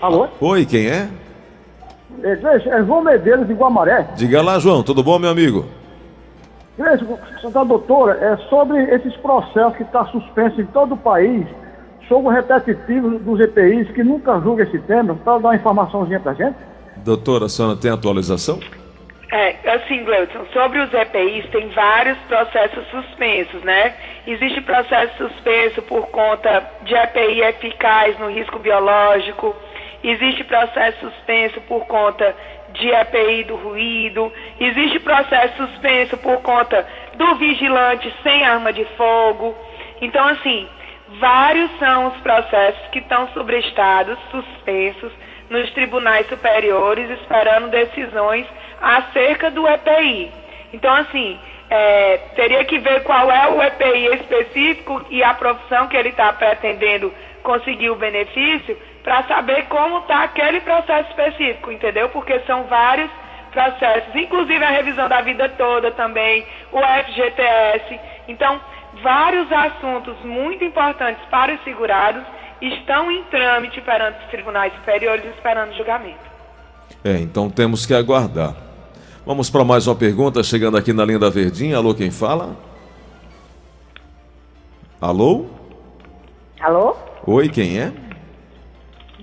Alô? 0.00 0.28
Oi, 0.40 0.66
quem 0.66 0.86
é? 0.86 1.08
É, 2.22 2.32
é 2.32 2.84
João 2.84 3.02
Medeiros 3.02 3.46
de 3.46 3.54
Guamaré. 3.54 4.08
Diga 4.16 4.42
lá, 4.42 4.58
João, 4.58 4.82
tudo 4.82 5.02
bom, 5.02 5.18
meu 5.18 5.30
amigo? 5.30 5.66
Santa 7.40 7.64
doutora, 7.64 8.14
é 8.14 8.36
sobre 8.48 8.82
esses 8.92 9.14
processos 9.18 9.76
que 9.76 9.84
estão 9.84 10.04
tá 10.04 10.10
suspensos 10.10 10.58
em 10.58 10.66
todo 10.66 10.94
o 10.94 10.96
país, 10.96 11.46
sobre 12.08 12.28
o 12.28 12.30
repetitivo 12.30 13.18
dos 13.18 13.40
EPIs, 13.40 13.90
que 13.92 14.02
nunca 14.02 14.40
julga 14.40 14.64
esse 14.64 14.78
tema, 14.80 15.14
para 15.14 15.38
dar 15.38 15.48
uma 15.48 15.56
informaçãozinha 15.56 16.18
pra 16.18 16.34
gente? 16.34 16.56
Doutora, 16.96 17.46
a 17.46 17.48
senhora 17.48 17.76
tem 17.76 17.90
atualização? 17.90 18.58
É, 19.30 19.56
assim, 19.70 20.04
Gleudson, 20.04 20.44
sobre 20.52 20.80
os 20.80 20.92
EPIs, 20.92 21.48
tem 21.50 21.68
vários 21.70 22.18
processos 22.28 22.86
suspensos, 22.88 23.62
né? 23.62 23.94
Existe 24.26 24.60
processo 24.60 25.16
suspenso 25.16 25.82
por 25.82 26.06
conta 26.08 26.62
de 26.82 26.94
EPI 26.94 27.40
eficaz 27.42 28.18
no 28.18 28.30
risco 28.30 28.58
biológico, 28.58 29.54
existe 30.04 30.44
processo 30.44 30.98
suspenso 31.00 31.60
por 31.62 31.84
conta 31.86 32.34
de 32.74 32.90
EPI 32.90 33.44
do 33.44 33.56
ruído, 33.56 34.32
existe 34.60 34.98
processo 35.00 35.56
suspenso 35.56 36.16
por 36.18 36.42
conta 36.42 36.86
do 37.14 37.36
vigilante 37.36 38.12
sem 38.22 38.44
arma 38.44 38.72
de 38.72 38.84
fogo. 38.96 39.56
Então, 40.00 40.26
assim, 40.26 40.68
vários 41.20 41.70
são 41.78 42.08
os 42.08 42.16
processos 42.18 42.86
que 42.88 42.98
estão 42.98 43.28
sobrestados, 43.28 44.18
suspensos, 44.30 45.12
nos 45.48 45.70
tribunais 45.72 46.26
superiores, 46.28 47.08
esperando 47.10 47.70
decisões 47.70 48.46
acerca 48.80 49.50
do 49.50 49.68
EPI. 49.68 50.32
Então, 50.72 50.92
assim, 50.94 51.38
é, 51.70 52.18
teria 52.34 52.64
que 52.64 52.78
ver 52.78 53.04
qual 53.04 53.30
é 53.30 53.48
o 53.48 53.62
EPI 53.62 54.06
específico 54.14 55.04
e 55.10 55.22
a 55.22 55.32
profissão 55.34 55.86
que 55.86 55.96
ele 55.96 56.08
está 56.08 56.32
pretendendo 56.32 57.12
conseguir 57.42 57.90
o 57.90 57.96
benefício 57.96 58.76
para 59.04 59.22
saber 59.24 59.66
como 59.66 59.98
está 59.98 60.24
aquele 60.24 60.60
processo 60.62 61.10
específico, 61.10 61.70
entendeu? 61.70 62.08
Porque 62.08 62.40
são 62.40 62.64
vários 62.64 63.10
processos, 63.52 64.14
inclusive 64.16 64.64
a 64.64 64.70
revisão 64.70 65.08
da 65.08 65.20
vida 65.20 65.46
toda 65.50 65.92
também, 65.92 66.44
o 66.72 66.80
FGTS. 66.80 68.00
Então, 68.26 68.58
vários 69.02 69.52
assuntos 69.52 70.16
muito 70.24 70.64
importantes 70.64 71.22
para 71.30 71.54
os 71.54 71.62
segurados 71.62 72.24
estão 72.62 73.10
em 73.10 73.22
trâmite 73.24 73.80
perante 73.82 74.24
os 74.24 74.30
tribunais 74.30 74.72
superiores 74.72 75.24
esperando 75.36 75.76
julgamento. 75.76 76.34
É, 77.04 77.18
então 77.18 77.50
temos 77.50 77.84
que 77.84 77.92
aguardar. 77.92 78.56
Vamos 79.26 79.50
para 79.50 79.64
mais 79.64 79.86
uma 79.86 79.94
pergunta, 79.94 80.42
chegando 80.42 80.78
aqui 80.78 80.92
na 80.94 81.04
linha 81.04 81.18
da 81.18 81.28
Verdinha. 81.28 81.76
Alô, 81.76 81.94
quem 81.94 82.10
fala? 82.10 82.56
Alô? 84.98 85.46
Alô? 86.60 86.96
Oi, 87.26 87.48
quem 87.50 87.78
é? 87.78 87.92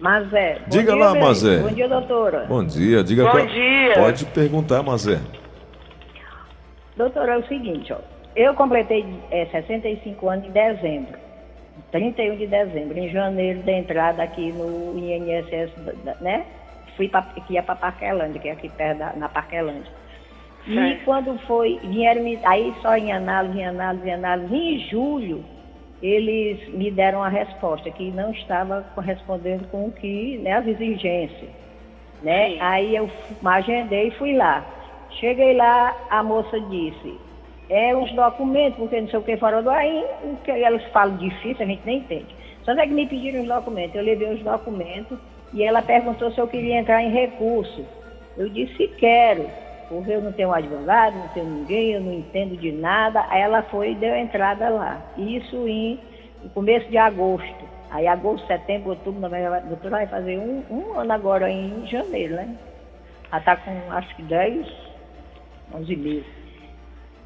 Mazé. 0.01 0.57
Diga 0.67 0.93
dia, 0.93 0.95
lá, 1.05 1.13
bem. 1.13 1.21
Mazé. 1.21 1.57
Bom 1.59 1.69
dia, 1.69 1.87
doutora. 1.87 2.45
Bom 2.49 2.65
dia, 2.65 3.03
diga 3.03 3.23
Bom 3.25 3.31
qual- 3.31 3.45
dia. 3.45 3.93
Pode 3.93 4.25
perguntar, 4.25 4.81
Mazé. 4.81 5.19
Doutora, 6.97 7.33
é 7.33 7.37
o 7.37 7.47
seguinte, 7.47 7.93
ó. 7.93 7.97
Eu 8.35 8.53
completei 8.55 9.05
é, 9.29 9.45
65 9.45 10.27
anos 10.27 10.45
em 10.47 10.51
dezembro. 10.51 11.19
31 11.91 12.37
de 12.37 12.47
dezembro, 12.47 12.97
em 12.97 13.09
janeiro 13.09 13.61
da 13.63 13.71
entrada 13.73 14.23
aqui 14.23 14.51
no 14.51 14.97
INSS, 14.97 15.71
né? 16.19 16.45
Fui 16.97 17.07
pra, 17.07 17.21
que 17.21 17.53
ia 17.53 17.63
para 17.63 17.75
Parquelândia, 17.75 18.39
que 18.41 18.47
é 18.49 18.51
aqui 18.53 18.69
perto 18.69 18.99
da, 18.99 19.13
na 19.15 19.29
Parquelândia. 19.29 19.91
E 20.67 20.95
quando 21.05 21.37
foi, 21.47 21.79
vieram 21.83 22.23
me, 22.23 22.39
aí 22.43 22.73
só 22.81 22.95
em 22.95 23.11
análise, 23.11 23.59
em 23.59 23.65
análise, 23.65 24.07
em 24.07 24.13
análise, 24.13 24.55
em 24.55 24.79
julho, 24.89 25.43
eles 26.01 26.67
me 26.69 26.89
deram 26.89 27.21
a 27.21 27.29
resposta 27.29 27.89
que 27.91 28.11
não 28.11 28.31
estava 28.31 28.85
correspondendo 28.95 29.65
com 29.65 29.85
o 29.85 29.91
que, 29.91 30.37
né, 30.39 30.53
as 30.53 30.67
exigências, 30.67 31.49
né? 32.23 32.49
Sim. 32.49 32.57
Aí 32.59 32.95
eu 32.95 33.09
agendei 33.45 34.07
e 34.07 34.11
fui 34.11 34.35
lá. 34.35 34.65
Cheguei 35.11 35.53
lá, 35.53 35.95
a 36.09 36.23
moça 36.23 36.59
disse, 36.59 37.19
é 37.69 37.95
uns 37.95 38.11
documentos, 38.13 38.77
porque 38.79 38.99
não 38.99 39.09
sei 39.09 39.19
o 39.19 39.23
que 39.23 39.37
fora 39.37 39.61
do 39.61 39.69
aí, 39.69 40.03
o 40.23 40.37
que 40.37 40.51
elas 40.51 40.83
falam 40.91 41.17
difícil, 41.17 41.63
a 41.63 41.67
gente 41.67 41.85
nem 41.85 41.99
entende. 41.99 42.27
Só 42.63 42.71
é 42.73 42.87
que 42.87 42.93
me 42.93 43.07
pediram 43.07 43.41
os 43.41 43.47
documentos, 43.47 43.95
eu 43.95 44.03
levei 44.03 44.33
os 44.33 44.41
documentos 44.41 45.17
e 45.53 45.63
ela 45.63 45.81
perguntou 45.81 46.31
se 46.31 46.39
eu 46.39 46.47
queria 46.47 46.79
entrar 46.79 47.03
em 47.03 47.11
recurso. 47.11 47.85
Eu 48.37 48.49
disse 48.49 48.87
quero, 48.97 49.47
porque 49.91 50.11
eu 50.11 50.21
não 50.21 50.31
tenho 50.31 50.53
advogado, 50.53 51.17
não 51.17 51.27
tenho 51.29 51.47
ninguém, 51.47 51.91
eu 51.91 51.99
não 51.99 52.13
entendo 52.13 52.55
de 52.55 52.71
nada. 52.71 53.25
Aí 53.27 53.41
ela 53.41 53.61
foi 53.63 53.91
e 53.91 53.95
deu 53.95 54.15
entrada 54.15 54.69
lá. 54.69 55.01
Isso 55.17 55.67
em, 55.67 55.99
no 56.41 56.49
começo 56.51 56.89
de 56.89 56.97
agosto. 56.97 57.65
Aí 57.91 58.07
agosto, 58.07 58.47
setembro, 58.47 58.91
outubro, 58.91 59.19
novembro, 59.19 59.59
doutora 59.67 59.97
vai 59.97 60.07
fazer 60.07 60.39
um, 60.39 60.63
um 60.71 60.97
ano 60.97 61.11
agora 61.11 61.51
em 61.51 61.85
janeiro, 61.87 62.35
né? 62.35 62.55
Ela 63.29 63.39
está 63.39 63.57
com 63.57 63.91
acho 63.91 64.15
que 64.15 64.23
10, 64.23 64.65
11 65.75 65.95
meses. 65.97 66.25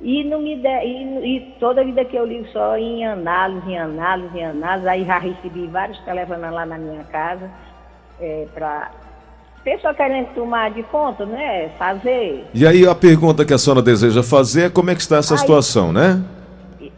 E, 0.02 0.24
não 0.24 0.42
me 0.42 0.56
de, 0.56 0.84
e, 0.84 1.38
e 1.38 1.56
toda 1.60 1.82
a 1.82 1.84
vida 1.84 2.04
que 2.04 2.16
eu 2.16 2.26
ligo 2.26 2.48
só 2.48 2.76
em 2.78 3.06
análise, 3.06 3.70
em 3.70 3.78
análise, 3.78 4.38
em 4.38 4.44
análise, 4.44 4.88
aí 4.88 5.06
já 5.06 5.20
recebi 5.20 5.68
vários 5.68 6.00
telefones 6.00 6.52
lá 6.52 6.66
na 6.66 6.80
minha 6.80 7.04
casa 7.06 7.50
é, 8.20 8.48
para 8.56 8.90
pessoa 9.66 9.94
querendo 9.96 10.28
tomar 10.36 10.70
de 10.70 10.84
conta, 10.84 11.26
né? 11.26 11.72
Fazer. 11.78 12.46
E 12.54 12.66
aí 12.66 12.88
a 12.88 12.94
pergunta 12.94 13.44
que 13.44 13.54
a 13.54 13.58
senhora 13.58 13.82
deseja 13.82 14.22
fazer 14.22 14.68
é 14.68 14.70
como 14.70 14.92
é 14.92 14.96
que 14.96 15.02
está 15.02 15.18
essa 15.18 15.34
Ai. 15.34 15.40
situação, 15.40 15.92
né? 15.92 16.24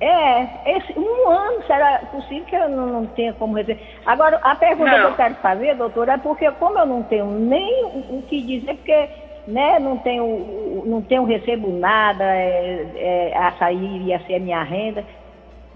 É, 0.01 0.77
esse, 0.77 0.99
um 0.99 1.29
ano 1.29 1.63
será 1.65 1.99
possível 2.11 2.43
que 2.45 2.55
eu 2.55 2.69
não, 2.69 2.87
não 2.87 3.05
tenha 3.07 3.33
como 3.33 3.55
receber. 3.55 3.81
Agora, 4.05 4.37
a 4.43 4.53
pergunta 4.53 4.91
Não. 4.91 4.99
que 4.99 5.05
eu 5.05 5.15
quero 5.15 5.35
fazer, 5.35 5.75
doutora, 5.75 6.13
é 6.13 6.17
porque 6.17 6.51
como 6.51 6.77
eu 6.77 6.85
não 6.85 7.03
tenho 7.03 7.25
nem 7.25 7.85
o, 7.85 8.17
o 8.17 8.23
que 8.27 8.41
dizer, 8.41 8.75
porque 8.75 9.09
né, 9.47 9.79
não 9.79 9.97
tenho, 9.97 10.83
não 10.85 11.01
tenho, 11.01 11.23
recebo 11.23 11.71
nada, 11.79 12.23
é, 12.23 12.85
é, 13.33 13.37
açaí 13.37 14.03
ia 14.03 14.19
ser 14.27 14.35
a 14.35 14.39
minha 14.39 14.61
renda. 14.61 15.03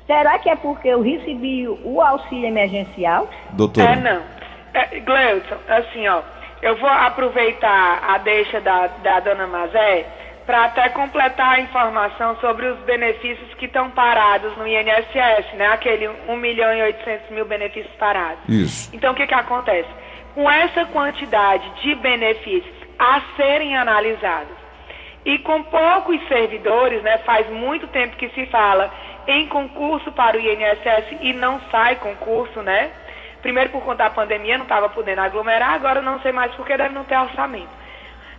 Será 0.06 0.38
que 0.40 0.50
é 0.50 0.56
porque 0.58 0.90
eu 0.90 1.02
recebi 1.02 1.68
o 1.68 2.02
auxílio 2.02 2.46
emergencial? 2.46 3.30
Doutora. 3.54 3.92
É, 3.92 3.96
não. 3.96 4.22
É, 4.74 5.00
Gleudson, 5.00 5.56
assim, 5.68 6.08
ó, 6.08 6.22
eu 6.62 6.76
vou 6.76 6.90
aproveitar 6.90 8.04
a 8.08 8.18
deixa 8.20 8.62
da, 8.62 8.88
da 8.88 9.20
dona 9.20 9.48
Mazé 9.48 10.06
para 10.46 10.66
até 10.66 10.90
completar 10.90 11.56
a 11.56 11.60
informação 11.60 12.36
sobre 12.38 12.66
os 12.66 12.80
benefícios 12.80 13.54
que 13.56 13.66
estão 13.66 13.90
parados 13.92 14.56
no 14.58 14.68
INSS, 14.68 15.54
né? 15.54 15.68
Aquele 15.68 16.08
1 16.08 16.36
milhão 16.36 16.74
e 16.74 16.82
800 16.82 17.30
mil 17.30 17.46
benefícios 17.46 17.94
parados. 17.96 18.44
Isso. 18.50 18.90
Então, 18.94 19.14
o 19.14 19.16
que, 19.16 19.28
que 19.28 19.34
acontece? 19.34 19.90
Com 20.34 20.50
essa 20.50 20.86
quantidade 20.86 21.68
de 21.82 21.96
benefícios 21.96 22.76
a 22.98 23.22
serem 23.36 23.78
analisados 23.78 24.56
e 25.26 25.38
com 25.40 25.64
poucos 25.64 26.20
servidores, 26.28 27.02
né? 27.04 27.20
Faz 27.20 27.50
muito 27.50 27.88
tempo 27.88 28.18
que 28.18 28.30
se 28.30 28.46
fala 28.48 28.92
em 29.28 29.48
concurso 29.48 30.12
para 30.12 30.38
o 30.38 30.40
INSS 30.40 31.18
e 31.22 31.34
não 31.34 31.62
sai 31.72 31.96
concurso, 31.98 32.62
né? 32.62 32.92
Primeiro 33.42 33.70
por 33.72 33.82
conta 33.82 34.04
da 34.04 34.10
pandemia, 34.10 34.58
não 34.58 34.64
estava 34.64 34.90
podendo 34.90 35.22
aglomerar, 35.22 35.74
agora 35.74 36.02
não 36.02 36.20
sei 36.22 36.32
mais 36.32 36.54
porque 36.54 36.78
deve 36.78 36.94
não 36.94 37.04
ter 37.04 37.18
orçamento. 37.18 37.70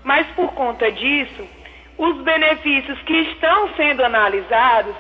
Mas 0.05 0.27
por 0.29 0.53
conta 0.55 0.91
disso, 0.91 1.47
os 1.99 2.23
benefícios 2.23 3.01
que 3.03 3.15
estão 3.15 3.69
sendo 3.75 4.05
analisados 4.05 4.95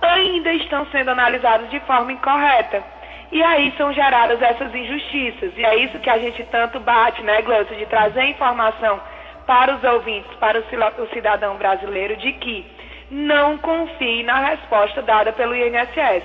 ainda 0.00 0.52
estão 0.54 0.86
sendo 0.86 1.10
analisados 1.10 1.70
de 1.70 1.80
forma 1.80 2.12
incorreta. 2.12 2.82
E 3.30 3.42
aí 3.42 3.74
são 3.76 3.92
geradas 3.92 4.40
essas 4.40 4.74
injustiças. 4.74 5.52
E 5.56 5.64
é 5.64 5.76
isso 5.76 5.98
que 5.98 6.08
a 6.08 6.18
gente 6.18 6.42
tanto 6.44 6.80
bate, 6.80 7.22
né, 7.22 7.42
Gleucio, 7.42 7.76
de 7.76 7.86
trazer 7.86 8.24
informação 8.24 9.00
para 9.46 9.74
os 9.74 9.84
ouvintes, 9.84 10.32
para 10.36 10.60
o 10.60 11.08
cidadão 11.12 11.56
brasileiro, 11.56 12.16
de 12.16 12.32
que 12.32 12.66
não 13.10 13.58
confie 13.58 14.22
na 14.22 14.38
resposta 14.40 15.02
dada 15.02 15.32
pelo 15.32 15.54
INSS. 15.54 16.24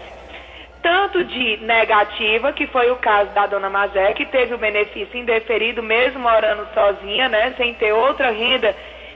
Tanto 0.83 1.23
de 1.23 1.57
negativa, 1.61 2.51
que 2.51 2.67
foi 2.67 2.91
o 2.91 2.97
caso 2.97 3.31
da 3.31 3.47
dona 3.47 3.69
Mazé, 3.69 4.11
que 4.11 4.25
teve 4.25 4.53
o 4.53 4.57
benefício 4.57 5.17
indeferido 5.17 5.81
mesmo 5.81 6.19
morando 6.19 6.67
sozinha, 6.73 7.29
né, 7.29 7.53
sem 7.55 7.73
ter 7.75 7.93
outra 7.93 8.31
renda 8.31 8.75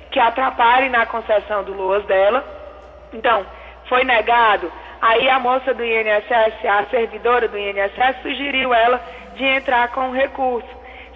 que 0.09 0.17
atrapalhe 0.17 0.87
na 0.87 1.05
concessão 1.05 1.65
do 1.65 1.73
LOAS 1.73 2.05
dela. 2.05 2.41
Então, 3.11 3.45
foi 3.89 4.05
negado. 4.05 4.71
Aí 5.01 5.29
a 5.29 5.39
moça 5.39 5.73
do 5.73 5.83
INSS, 5.83 6.65
a 6.65 6.85
servidora 6.85 7.49
do 7.49 7.57
INSS, 7.57 8.21
sugeriu 8.21 8.73
ela 8.73 9.01
de 9.35 9.43
entrar 9.43 9.89
com 9.89 10.09
o 10.09 10.13
recurso. 10.13 10.69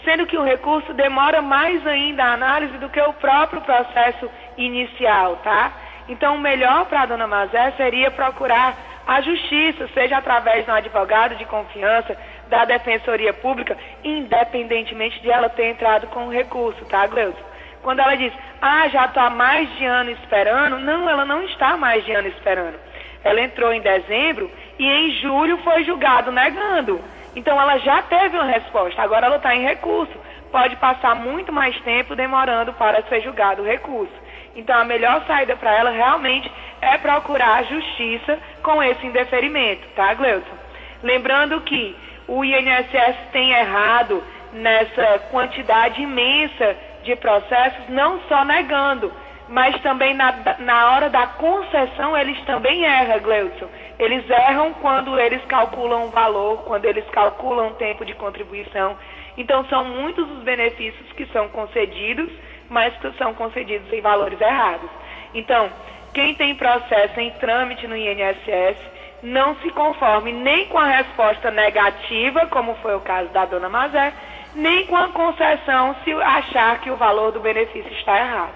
Sendo 0.04 0.26
que 0.26 0.38
o 0.38 0.44
recurso 0.44 0.94
demora 0.94 1.42
mais 1.42 1.88
ainda 1.88 2.26
a 2.26 2.34
análise 2.34 2.78
do 2.78 2.90
que 2.90 3.00
o 3.00 3.14
próprio 3.14 3.62
processo 3.62 4.30
inicial, 4.58 5.38
tá? 5.38 5.72
Então, 6.10 6.36
o 6.36 6.40
melhor 6.40 6.88
para 6.88 7.04
a 7.04 7.06
dona 7.06 7.26
Mazé 7.26 7.72
seria 7.78 8.12
procurar 8.12 8.91
a 9.08 9.22
justiça, 9.22 9.90
seja 9.94 10.18
através 10.18 10.66
de 10.66 10.72
um 10.72 10.74
advogado 10.74 11.36
de 11.36 11.46
confiança, 11.46 12.16
da 12.50 12.66
Defensoria 12.66 13.34
Pública, 13.34 13.78
independentemente 14.04 15.20
de 15.22 15.32
ela 15.32 15.50
ter 15.50 15.70
entrado 15.70 16.08
com 16.08 16.28
o 16.28 16.32
recurso, 16.32 16.84
tá, 16.86 17.08
Gleuson? 17.08 17.40
Quando 17.82 18.00
ela 18.00 18.16
diz, 18.16 18.32
ah, 18.62 18.88
já 18.90 19.06
estou 19.06 19.24
há 19.24 19.30
mais 19.30 19.74
de 19.78 19.86
ano 19.86 20.12
esperando, 20.12 20.78
não, 20.80 21.10
ela 21.10 21.26
não 21.26 21.44
está 21.46 21.78
mais 21.78 22.04
de 22.06 22.12
ano 22.12 22.28
esperando. 22.28 22.78
Ela 23.24 23.42
entrou 23.42 23.74
em 23.74 23.82
dezembro 23.82 24.52
e 24.78 24.86
em 24.86 25.12
julho 25.22 25.58
foi 25.60 25.84
julgado 25.84 26.32
negando. 26.32 27.02
Então 27.36 27.60
ela 27.60 27.78
já 27.78 28.02
teve 28.04 28.36
uma 28.36 28.46
resposta, 28.46 29.02
agora 29.02 29.28
ela 29.28 29.38
está 29.38 29.56
em 29.56 29.64
recurso. 29.64 30.14
Pode 30.52 30.76
passar 30.76 31.16
muito 31.16 31.52
mais 31.52 31.80
tempo 31.82 32.16
demorando 32.16 32.74
para 32.74 33.02
ser 33.04 33.22
julgado 33.22 33.62
o 33.62 33.66
recurso. 33.66 34.14
Então 34.56 34.78
a 34.78 34.86
melhor 34.86 35.24
saída 35.26 35.56
para 35.56 35.74
ela 35.74 35.92
realmente 35.92 36.52
é 36.82 36.98
procurar 36.98 37.60
a 37.60 37.64
justiça 37.64 38.40
com 38.64 38.82
esse 38.84 39.06
indeferimento, 39.06 39.88
tá, 39.96 40.14
Gleuton? 40.14 40.58
Lembrando 41.04 41.62
que 41.62 41.96
o 42.28 42.44
INSS 42.44 43.18
tem 43.32 43.52
errado 43.52 44.24
nessa 44.54 45.20
quantidade 45.32 46.02
imensa 46.02 46.76
de 47.04 47.16
processos, 47.16 47.90
não 47.90 48.20
só 48.28 48.44
negando, 48.44 49.12
mas 49.48 49.80
também 49.82 50.14
na, 50.14 50.34
na 50.60 50.92
hora 50.92 51.10
da 51.10 51.28
concessão 51.28 52.18
eles 52.18 52.40
também 52.46 52.84
erram, 52.84 53.20
Gleudson. 53.20 53.68
Eles 54.00 54.28
erram 54.30 54.74
quando 54.76 55.20
eles 55.20 55.44
calculam 55.46 56.06
o 56.06 56.10
valor, 56.10 56.64
quando 56.64 56.86
eles 56.86 57.08
calculam 57.10 57.68
o 57.68 57.76
tempo 57.76 58.06
de 58.06 58.14
contribuição. 58.16 58.98
Então 59.38 59.66
são 59.66 59.84
muitos 59.84 60.30
os 60.30 60.44
benefícios 60.44 61.12
que 61.14 61.26
são 61.28 61.50
concedidos, 61.50 62.30
mas 62.72 62.96
que 62.98 63.12
são 63.18 63.34
concedidos 63.34 63.92
em 63.92 64.00
valores 64.00 64.40
errados. 64.40 64.90
Então, 65.34 65.70
quem 66.14 66.34
tem 66.36 66.56
processo 66.56 67.20
em 67.20 67.30
trâmite 67.32 67.86
no 67.86 67.98
INSS, 67.98 68.78
não 69.22 69.56
se 69.58 69.70
conforme 69.72 70.32
nem 70.32 70.68
com 70.68 70.78
a 70.78 70.88
resposta 70.88 71.52
negativa, 71.52 72.48
como 72.48 72.74
foi 72.76 72.96
o 72.96 73.02
caso 73.02 73.30
da 73.30 73.46
dona 73.46 73.68
Mazé, 73.68 74.14
nem 74.56 74.88
com 74.88 74.96
a 74.96 75.10
concessão 75.10 75.96
se 76.06 76.14
achar 76.14 76.80
que 76.80 76.90
o 76.90 76.96
valor 76.96 77.34
do 77.34 77.42
benefício 77.42 77.92
está 77.92 78.18
errado. 78.18 78.54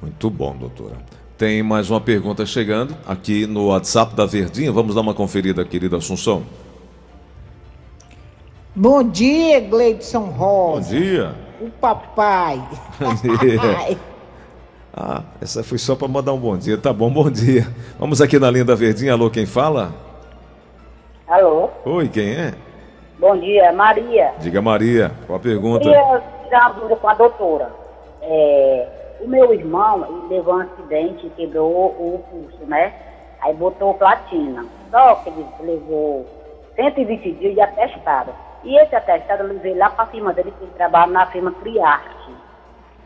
Muito 0.00 0.30
bom, 0.30 0.56
doutora. 0.56 0.96
Tem 1.36 1.62
mais 1.62 1.90
uma 1.90 2.00
pergunta 2.00 2.46
chegando 2.46 2.96
aqui 3.06 3.46
no 3.46 3.68
WhatsApp 3.68 4.14
da 4.14 4.24
Verdinha. 4.24 4.72
Vamos 4.72 4.94
dar 4.94 5.02
uma 5.02 5.14
conferida, 5.14 5.64
querida 5.64 5.98
Assunção. 5.98 6.44
Bom 8.74 9.02
dia, 9.02 9.60
Gleidson 9.60 10.30
Rosa. 10.30 10.94
Bom 10.94 10.98
dia. 10.98 11.43
O 11.64 11.70
papai. 11.80 12.60
Bom 13.00 13.14
dia. 13.14 13.96
ah, 14.94 15.22
essa 15.40 15.64
foi 15.64 15.78
só 15.78 15.96
para 15.96 16.06
mandar 16.06 16.34
um 16.34 16.38
bom 16.38 16.58
dia. 16.58 16.76
Tá 16.76 16.92
bom, 16.92 17.10
bom 17.10 17.30
dia. 17.30 17.66
Vamos 17.98 18.20
aqui 18.20 18.38
na 18.38 18.50
linha 18.50 18.66
da 18.66 18.74
Verdinha. 18.74 19.14
Alô, 19.14 19.30
quem 19.30 19.46
fala? 19.46 19.90
Alô? 21.26 21.70
Oi, 21.86 22.06
quem 22.10 22.34
é? 22.34 22.52
Bom 23.18 23.34
dia, 23.38 23.72
Maria. 23.72 24.34
Diga, 24.40 24.60
Maria, 24.60 25.12
qual 25.26 25.38
a 25.38 25.40
pergunta? 25.40 25.88
Eu 25.88 26.22
tirar 26.44 26.66
uma 26.66 26.74
dúvida 26.74 26.96
com 26.96 27.08
a 27.08 27.14
doutora. 27.14 27.70
É, 28.20 28.88
o 29.22 29.26
meu 29.26 29.54
irmão 29.54 30.26
levou 30.28 30.56
um 30.56 30.60
acidente 30.60 31.26
e 31.26 31.30
quebrou 31.30 31.86
o 31.86 32.22
pulso, 32.30 32.66
né? 32.66 32.92
Aí 33.40 33.54
botou 33.54 33.94
platina. 33.94 34.66
Só 34.90 35.14
que 35.14 35.30
ele 35.30 35.46
levou 35.60 36.26
120 36.76 37.32
dias 37.32 37.54
de 37.54 37.60
atestado. 37.62 38.32
E 38.64 38.76
esse 38.78 38.96
atestado 38.96 39.42
eu 39.42 39.48
levei 39.48 39.74
lá 39.74 39.90
para 39.90 40.04
a 40.04 40.08
firma 40.08 40.32
dele, 40.32 40.52
que 40.58 40.64
ele 40.64 40.72
trabalha 40.76 41.12
na 41.12 41.26
firma 41.26 41.52
Criarte. 41.52 42.34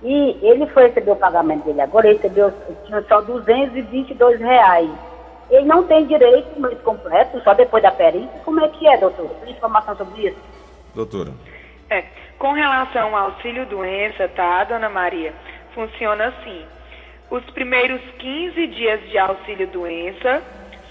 E 0.03 0.39
ele 0.43 0.67
foi 0.69 0.87
receber 0.87 1.11
o 1.11 1.17
pagamento 1.17 1.65
dele 1.65 1.81
agora, 1.81 2.07
ele 2.07 2.17
recebeu 2.17 2.53
tinha 2.87 3.03
só 3.03 3.21
222 3.21 4.41
reais. 4.41 4.91
Ele 5.51 5.65
não 5.65 5.85
tem 5.85 6.07
direito 6.07 6.61
mês 6.61 6.81
completo, 6.83 7.41
só 7.43 7.55
depois 7.55 7.83
da 7.83 7.91
perícia. 7.91 8.29
Como 8.45 8.61
é 8.61 8.69
que 8.69 8.87
é, 8.87 8.97
doutor? 8.99 9.29
Tem 9.43 9.53
informação 9.53 9.97
sobre 9.97 10.29
isso? 10.29 10.39
Doutora. 10.95 11.33
É, 11.91 12.05
com 12.39 12.53
relação 12.53 13.17
ao 13.17 13.31
auxílio 13.31 13.67
doença, 13.67 14.29
tá, 14.29 14.63
dona 14.65 14.89
Maria? 14.89 15.33
Funciona 15.75 16.27
assim. 16.27 16.65
Os 17.31 17.45
primeiros 17.51 18.01
15 18.19 18.67
dias 18.69 19.01
de 19.11 19.19
auxílio 19.19 19.67
doença 19.69 20.43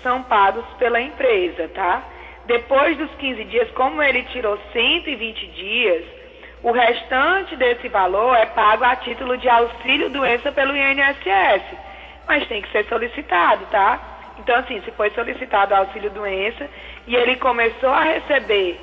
são 0.01 0.23
pagos 0.23 0.65
pela 0.77 0.99
empresa, 0.99 1.67
tá? 1.69 2.03
Depois 2.47 2.97
dos 2.97 3.11
15 3.15 3.43
dias, 3.43 3.69
como 3.71 4.01
ele 4.01 4.23
tirou 4.23 4.57
120 4.71 5.47
dias, 5.47 6.05
o 6.63 6.71
restante 6.71 7.57
desse 7.57 7.89
valor 7.89 8.35
é 8.35 8.45
pago 8.45 8.85
a 8.85 8.95
título 8.95 9.37
de 9.37 9.49
auxílio 9.49 10.09
doença 10.09 10.49
pelo 10.53 10.75
INSS. 10.75 11.61
Mas 12.25 12.47
tem 12.47 12.61
que 12.61 12.71
ser 12.71 12.85
solicitado, 12.85 13.65
tá? 13.65 13.99
Então, 14.39 14.55
assim, 14.55 14.81
se 14.81 14.91
foi 14.91 15.09
solicitado 15.09 15.75
auxílio 15.75 16.09
doença 16.09 16.69
e 17.05 17.15
ele 17.17 17.35
começou 17.35 17.89
a 17.89 18.03
receber 18.03 18.79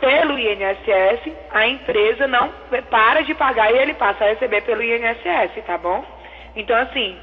pelo 0.00 0.38
INSS, 0.38 1.32
a 1.50 1.66
empresa 1.66 2.28
não 2.28 2.52
para 2.88 3.22
de 3.22 3.34
pagar 3.34 3.72
e 3.72 3.78
ele 3.78 3.94
passa 3.94 4.24
a 4.24 4.28
receber 4.28 4.62
pelo 4.62 4.82
INSS, 4.82 5.64
tá 5.66 5.76
bom? 5.76 6.04
Então, 6.54 6.76
assim, 6.76 7.16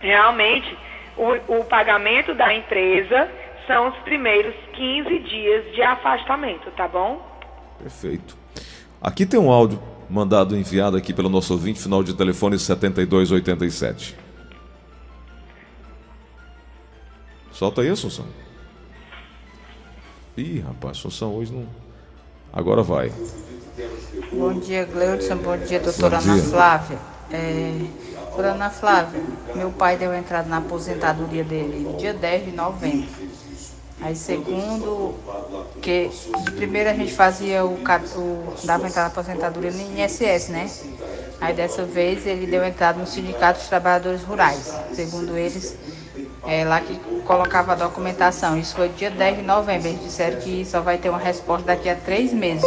realmente, 0.00 0.74
o, 1.18 1.58
o 1.58 1.64
pagamento 1.66 2.32
da 2.32 2.54
empresa 2.54 3.28
são 3.68 3.88
os 3.90 3.96
primeiros 3.98 4.54
15 4.74 5.18
dias 5.20 5.74
de 5.74 5.82
afastamento, 5.82 6.70
tá 6.72 6.88
bom? 6.88 7.22
Perfeito. 7.78 8.36
Aqui 9.00 9.24
tem 9.24 9.38
um 9.38 9.52
áudio 9.52 9.80
mandado, 10.10 10.56
enviado 10.56 10.96
aqui 10.96 11.12
pelo 11.12 11.28
nosso 11.28 11.52
ouvinte, 11.52 11.80
final 11.80 12.02
de 12.02 12.14
telefone 12.14 12.58
7287. 12.58 14.16
Solta 17.52 17.82
aí, 17.82 17.88
Assunção. 17.90 18.24
Ih, 20.36 20.60
rapaz, 20.60 20.96
Assunção 20.96 21.34
hoje 21.34 21.52
não. 21.52 21.68
Agora 22.52 22.82
vai. 22.82 23.12
Bom 24.32 24.58
dia, 24.58 24.84
Gleudson. 24.86 25.36
Bom 25.36 25.56
dia, 25.58 25.78
doutora 25.78 26.18
Bom 26.18 26.30
Ana 26.30 26.42
Flávia. 26.42 26.98
É, 27.30 27.72
doutora 28.14 28.52
Ana 28.52 28.70
Flávia, 28.70 29.20
meu 29.54 29.70
pai 29.70 29.98
deu 29.98 30.14
entrada 30.14 30.48
na 30.48 30.58
aposentadoria 30.58 31.44
dele 31.44 31.94
dia 31.98 32.14
10 32.14 32.46
de 32.46 32.52
novembro. 32.52 33.08
Aí 34.00 34.14
segundo, 34.14 35.14
que 35.82 36.08
de 36.44 36.50
primeiro 36.52 36.88
a 36.88 36.92
gente 36.92 37.12
fazia 37.12 37.64
o, 37.64 37.74
o 37.74 38.54
dava 38.64 38.86
entrada 38.86 39.00
na 39.00 39.06
aposentadoria 39.06 39.72
no 39.72 39.80
INSS, 39.80 40.50
né? 40.50 40.70
Aí 41.40 41.52
dessa 41.52 41.84
vez 41.84 42.26
ele 42.26 42.46
deu 42.46 42.64
entrada 42.64 42.98
no 42.98 43.06
Sindicato 43.06 43.58
dos 43.58 43.68
Trabalhadores 43.68 44.22
Rurais. 44.22 44.80
Segundo 44.92 45.36
eles, 45.36 45.76
é 46.46 46.64
lá 46.64 46.80
que 46.80 46.96
colocava 47.24 47.72
a 47.72 47.74
documentação. 47.74 48.56
Isso 48.56 48.76
foi 48.76 48.88
dia 48.90 49.10
10 49.10 49.38
de 49.38 49.42
novembro. 49.42 49.88
Eles 49.88 50.02
disseram 50.02 50.40
que 50.40 50.64
só 50.64 50.80
vai 50.80 50.98
ter 50.98 51.08
uma 51.08 51.18
resposta 51.18 51.66
daqui 51.66 51.88
a 51.88 51.96
três 51.96 52.32
meses. 52.32 52.64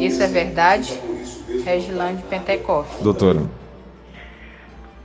Isso 0.00 0.22
é 0.22 0.26
verdade? 0.26 1.00
Regilândia 1.64 2.24
Pentecoste. 2.28 3.02
Doutora. 3.02 3.42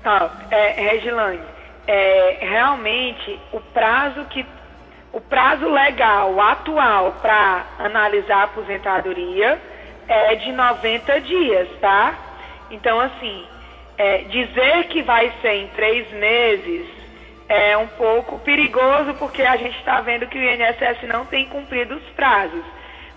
Tá, 0.04 0.48
é, 0.52 0.82
Regilane, 0.82 1.40
é, 1.88 2.38
realmente 2.42 3.40
o 3.54 3.60
prazo 3.74 4.26
que 4.26 4.46
o 5.14 5.22
prazo 5.22 5.70
legal 5.70 6.42
atual 6.42 7.14
para 7.22 7.66
analisar 7.78 8.38
a 8.38 8.44
aposentadoria 8.44 9.62
é 10.08 10.36
de 10.36 10.52
90 10.52 11.22
dias, 11.22 11.70
tá? 11.80 12.16
Então, 12.72 13.00
assim, 13.00 13.46
é, 13.96 14.18
dizer 14.24 14.86
que 14.86 15.04
vai 15.04 15.32
ser 15.42 15.54
em 15.54 15.68
três 15.68 16.12
meses 16.12 16.88
é 17.48 17.78
um 17.78 17.88
pouco 17.88 18.40
perigoso 18.40 19.14
porque 19.20 19.44
a 19.44 19.56
gente 19.56 19.78
está 19.78 20.02
vendo 20.02 20.26
que 20.26 20.38
o 20.38 20.44
INSS 20.44 21.04
não 21.08 21.26
tem 21.26 21.46
cumprido 21.46 21.96
os 21.96 22.04
prazos. 22.16 22.64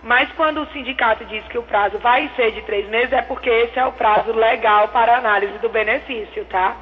Mas 0.03 0.31
quando 0.33 0.61
o 0.61 0.67
sindicato 0.73 1.25
diz 1.25 1.45
que 1.49 1.57
o 1.57 1.63
prazo 1.63 1.99
vai 1.99 2.31
ser 2.37 2.53
de 2.53 2.61
três 2.63 2.87
meses, 2.89 3.13
é 3.13 3.23
porque 3.23 3.49
esse 3.49 3.79
é 3.79 3.87
o 3.87 3.93
prazo 3.93 4.33
legal 4.33 4.89
para 4.89 5.17
análise 5.17 5.57
do 5.59 5.71
benefício, 5.71 6.45
tá? 6.45 6.77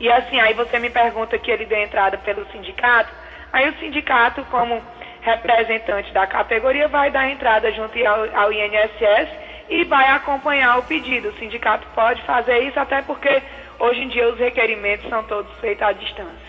E 0.00 0.10
assim, 0.10 0.40
aí 0.40 0.54
você 0.54 0.78
me 0.78 0.88
pergunta 0.88 1.38
que 1.38 1.50
ele 1.50 1.66
deu 1.66 1.78
entrada 1.78 2.16
pelo 2.18 2.46
sindicato, 2.50 3.12
aí 3.56 3.70
o 3.70 3.78
sindicato, 3.78 4.44
como 4.50 4.82
representante 5.22 6.12
da 6.12 6.26
categoria, 6.26 6.88
vai 6.88 7.10
dar 7.10 7.30
entrada 7.30 7.72
junto 7.72 7.98
ao, 8.06 8.44
ao 8.44 8.52
INSS 8.52 9.28
e 9.68 9.82
vai 9.84 10.10
acompanhar 10.10 10.78
o 10.78 10.82
pedido. 10.82 11.30
O 11.30 11.38
sindicato 11.38 11.86
pode 11.94 12.22
fazer 12.22 12.58
isso, 12.60 12.78
até 12.78 13.02
porque 13.02 13.42
hoje 13.80 14.00
em 14.00 14.08
dia 14.08 14.28
os 14.32 14.38
requerimentos 14.38 15.08
são 15.08 15.24
todos 15.24 15.50
feitos 15.60 15.82
à 15.82 15.92
distância. 15.92 16.46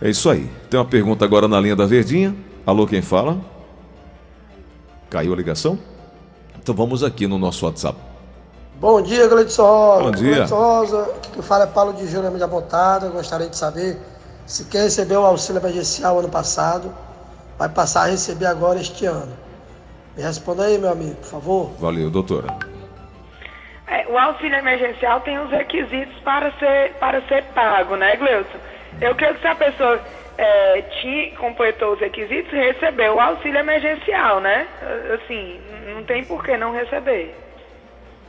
É 0.00 0.08
isso 0.08 0.30
aí. 0.30 0.48
Tem 0.70 0.78
uma 0.78 0.86
pergunta 0.86 1.24
agora 1.24 1.48
na 1.48 1.60
linha 1.60 1.76
da 1.76 1.86
Verdinha. 1.86 2.34
Alô, 2.64 2.86
quem 2.86 3.02
fala? 3.02 3.38
Caiu 5.10 5.32
a 5.32 5.36
ligação? 5.36 5.78
Então 6.60 6.74
vamos 6.74 7.02
aqui 7.02 7.26
no 7.26 7.38
nosso 7.38 7.66
WhatsApp. 7.66 7.98
Bom 8.76 9.02
dia, 9.02 9.28
Gleidson 9.28 9.62
Rosa. 9.62 10.02
Bom 10.04 10.10
dia. 10.12 10.34
Gleidson 10.34 10.56
Rosa, 10.56 11.14
que 11.32 11.42
fala 11.42 11.64
é 11.64 11.66
Paulo 11.66 11.92
de 11.92 12.06
Júnior 12.06 12.34
de 12.36 12.42
Apontada. 12.42 13.08
Gostaria 13.08 13.48
de 13.48 13.56
saber 13.56 13.98
se 14.46 14.64
quem 14.64 14.82
recebeu 14.82 15.20
o 15.20 15.26
auxílio 15.26 15.60
emergencial 15.60 16.18
ano 16.18 16.28
passado 16.28 16.92
vai 17.58 17.68
passar 17.68 18.04
a 18.04 18.10
receber 18.10 18.46
agora 18.46 18.80
este 18.80 19.06
ano. 19.06 19.32
Me 20.16 20.22
responda 20.22 20.64
aí, 20.64 20.78
meu 20.78 20.90
amigo, 20.90 21.14
por 21.16 21.26
favor. 21.26 21.70
Valeu, 21.78 22.10
doutora. 22.10 22.48
É, 23.86 24.06
o 24.08 24.18
auxílio 24.18 24.56
emergencial 24.56 25.20
tem 25.20 25.38
os 25.38 25.50
requisitos 25.50 26.14
para 26.24 26.50
ser, 26.58 26.94
para 26.98 27.20
ser 27.28 27.44
pago, 27.54 27.96
né, 27.96 28.16
Gleuton? 28.16 28.58
Eu 29.00 29.14
creio 29.14 29.34
que 29.34 29.40
se 29.40 29.46
a 29.46 29.54
pessoa 29.54 30.00
é, 30.38 30.82
tinha, 31.00 31.36
completou 31.36 31.94
os 31.94 32.00
requisitos, 32.00 32.52
recebeu 32.52 33.14
o 33.14 33.20
auxílio 33.20 33.58
emergencial, 33.58 34.40
né? 34.40 34.66
Assim, 35.14 35.60
não 35.94 36.04
tem 36.04 36.24
por 36.24 36.42
que 36.44 36.56
não 36.56 36.72
receber. 36.72 37.34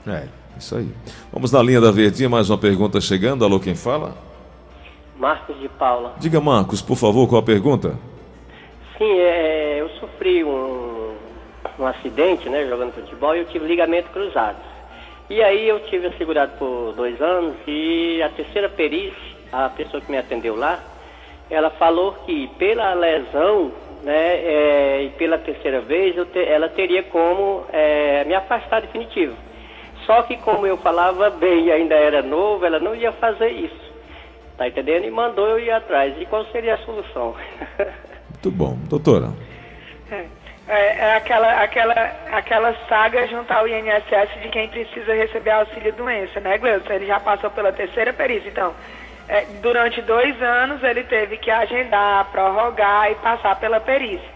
É, 0.07 0.27
isso 0.57 0.77
aí. 0.77 0.89
Vamos 1.31 1.51
na 1.51 1.61
linha 1.61 1.81
da 1.81 1.91
Verdinha, 1.91 2.29
mais 2.29 2.49
uma 2.49 2.57
pergunta 2.57 2.99
chegando. 3.01 3.43
Alô, 3.43 3.59
quem 3.59 3.75
fala? 3.75 4.15
Marcos 5.23 5.57
de 5.57 5.69
Paula. 5.69 6.15
Diga, 6.17 6.41
Marcos, 6.41 6.81
por 6.81 6.97
favor, 6.97 7.29
qual 7.29 7.39
a 7.39 7.45
pergunta? 7.45 7.97
Sim, 8.97 9.19
é, 9.19 9.77
eu 9.79 9.87
sofri 9.91 10.43
um, 10.43 11.15
um 11.79 11.87
acidente, 11.87 12.49
né, 12.49 12.67
jogando 12.67 12.93
futebol, 12.93 13.33
e 13.33 13.39
eu 13.39 13.45
tive 13.45 13.65
ligamento 13.65 14.09
cruzado. 14.09 14.57
E 15.29 15.41
aí 15.41 15.65
eu 15.65 15.79
tive 15.85 16.07
assegurado 16.07 16.51
por 16.59 16.91
dois 16.97 17.21
anos 17.21 17.55
e 17.65 18.21
a 18.21 18.27
terceira 18.31 18.67
perícia, 18.67 19.17
a 19.49 19.69
pessoa 19.69 20.01
que 20.01 20.11
me 20.11 20.17
atendeu 20.17 20.57
lá, 20.57 20.83
ela 21.49 21.69
falou 21.69 22.11
que 22.25 22.47
pela 22.59 22.93
lesão, 22.93 23.71
né, 24.03 24.35
é, 24.35 25.03
e 25.05 25.09
pela 25.11 25.37
terceira 25.37 25.79
vez, 25.79 26.15
te, 26.33 26.39
ela 26.39 26.67
teria 26.67 27.01
como 27.01 27.63
é, 27.71 28.25
me 28.25 28.35
afastar 28.35 28.81
definitivo. 28.81 29.35
Só 30.05 30.23
que 30.23 30.35
como 30.35 30.67
eu 30.67 30.75
falava 30.75 31.29
bem 31.29 31.67
e 31.67 31.71
ainda 31.71 31.95
era 31.95 32.21
novo, 32.21 32.65
ela 32.65 32.77
não 32.77 32.93
ia 32.93 33.13
fazer 33.13 33.51
isso. 33.51 33.82
Tá 34.57 34.67
entendendo? 34.67 35.05
E 35.05 35.11
mandou 35.11 35.47
eu 35.47 35.59
ir 35.59 35.71
atrás. 35.71 36.13
E 36.19 36.25
qual 36.25 36.45
seria 36.45 36.75
a 36.75 36.77
solução? 36.79 37.35
Muito 38.29 38.51
bom. 38.51 38.77
Doutora. 38.89 39.31
É, 40.67 40.97
é, 40.97 41.15
aquela, 41.15 41.61
aquela, 41.61 41.93
aquela 42.31 42.75
saga 42.87 43.27
junto 43.27 43.51
ao 43.51 43.67
INSS 43.67 44.41
de 44.41 44.49
quem 44.49 44.69
precisa 44.69 45.13
receber 45.13 45.51
auxílio 45.51 45.91
doença, 45.93 46.39
né, 46.39 46.57
Gleuton? 46.57 46.93
Ele 46.93 47.05
já 47.05 47.19
passou 47.19 47.49
pela 47.49 47.71
terceira 47.71 48.13
perícia, 48.13 48.49
então. 48.49 48.73
É, 49.27 49.45
durante 49.61 50.01
dois 50.01 50.41
anos 50.41 50.83
ele 50.83 51.03
teve 51.05 51.37
que 51.37 51.49
agendar, 51.49 52.25
prorrogar 52.31 53.11
e 53.11 53.15
passar 53.15 53.57
pela 53.59 53.79
perícia. 53.79 54.27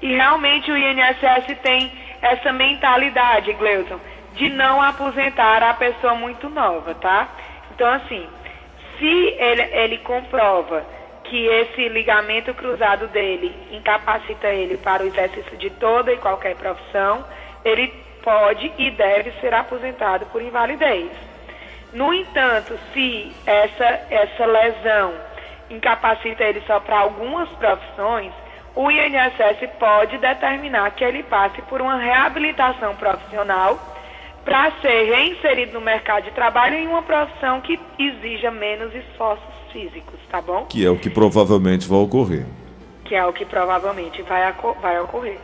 E 0.00 0.14
realmente 0.14 0.70
o 0.70 0.76
INSS 0.76 1.58
tem 1.62 1.92
essa 2.22 2.52
mentalidade, 2.52 3.52
Gleuton, 3.52 3.98
de 4.34 4.48
não 4.48 4.80
aposentar 4.80 5.62
a 5.62 5.74
pessoa 5.74 6.14
muito 6.14 6.48
nova, 6.48 6.94
tá? 6.94 7.28
Então, 7.74 7.88
assim, 7.92 8.26
se 8.98 9.34
ele, 9.38 9.62
ele 9.62 9.98
comprova 9.98 10.84
que 11.24 11.46
esse 11.46 11.88
ligamento 11.88 12.54
cruzado 12.54 13.06
dele 13.08 13.54
incapacita 13.70 14.48
ele 14.48 14.76
para 14.78 15.02
o 15.02 15.06
exercício 15.06 15.56
de 15.56 15.70
toda 15.70 16.12
e 16.12 16.16
qualquer 16.16 16.56
profissão, 16.56 17.24
ele 17.64 17.92
pode 18.22 18.72
e 18.78 18.90
deve 18.90 19.32
ser 19.40 19.54
aposentado 19.54 20.26
por 20.26 20.42
invalidez. 20.42 21.10
No 21.92 22.12
entanto, 22.12 22.78
se 22.92 23.32
essa, 23.46 24.00
essa 24.10 24.46
lesão 24.46 25.14
incapacita 25.70 26.44
ele 26.44 26.62
só 26.66 26.80
para 26.80 26.98
algumas 26.98 27.48
profissões, 27.50 28.32
o 28.74 28.90
INSS 28.90 29.70
pode 29.78 30.18
determinar 30.18 30.90
que 30.92 31.04
ele 31.04 31.22
passe 31.22 31.60
por 31.62 31.80
uma 31.80 31.96
reabilitação 31.96 32.94
profissional 32.96 33.78
para 34.44 34.72
ser 34.80 35.04
reinserido 35.04 35.72
no 35.72 35.80
mercado 35.80 36.24
de 36.24 36.30
trabalho 36.32 36.74
em 36.74 36.86
uma 36.86 37.02
profissão 37.02 37.60
que 37.60 37.78
exija 37.98 38.50
menos 38.50 38.94
esforços 38.94 39.44
físicos, 39.72 40.18
tá 40.30 40.40
bom? 40.40 40.64
Que 40.66 40.84
é 40.84 40.90
o 40.90 40.98
que 40.98 41.10
provavelmente 41.10 41.86
vai 41.88 41.98
ocorrer. 41.98 42.46
Que 43.04 43.14
é 43.14 43.24
o 43.24 43.32
que 43.32 43.44
provavelmente 43.44 44.22
vai, 44.22 44.52
vai 44.80 45.00
ocorrer. 45.00 45.38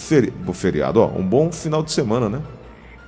feri 0.03 0.33
feriado, 0.53 1.01
ó, 1.01 1.07
um 1.07 1.23
bom 1.23 1.51
final 1.51 1.83
de 1.83 1.93
semana, 1.93 2.29
né? 2.29 2.41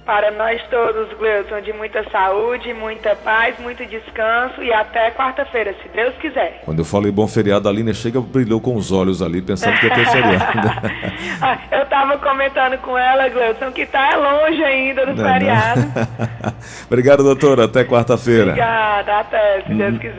Para 0.05 0.31
nós 0.33 0.61
todos, 0.69 1.11
Gleuton, 1.17 1.63
de 1.63 1.73
muita 1.73 2.05
saúde, 2.11 2.75
muita 2.75 3.17
paz, 3.17 3.59
muito 3.59 3.87
descanso 3.87 4.63
e 4.63 4.71
até 4.71 5.11
quarta-feira, 5.13 5.75
se 5.83 5.89
Deus 5.89 6.15
quiser. 6.17 6.61
Quando 6.63 6.81
eu 6.81 6.85
falei 6.85 7.11
bom 7.11 7.27
feriado, 7.27 7.69
a 7.69 7.71
Aline 7.71 7.95
chega 7.95 8.21
brilhou 8.21 8.61
com 8.61 8.77
os 8.77 8.93
olhos 8.93 9.23
ali, 9.23 9.41
pensando 9.41 9.79
que 9.81 9.87
ia 9.87 9.95
ter 9.95 10.07
feriado. 10.07 10.45
Ah, 11.41 11.59
eu 11.73 11.83
estava 11.83 12.17
comentando 12.19 12.79
com 12.79 12.97
ela, 12.97 13.29
Gleuton, 13.29 13.73
que 13.73 13.83
está 13.83 14.17
longe 14.17 14.63
ainda 14.63 15.05
do 15.07 15.15
não, 15.15 15.33
feriado. 15.33 15.81
Não. 15.81 16.53
Obrigado, 16.87 17.23
doutora. 17.23 17.65
Até 17.65 17.85
quarta-feira. 17.85 18.51
Obrigada, 18.51 19.21
até, 19.21 19.63
se 19.63 19.75
Deus 19.75 19.99
quiser. 19.99 20.15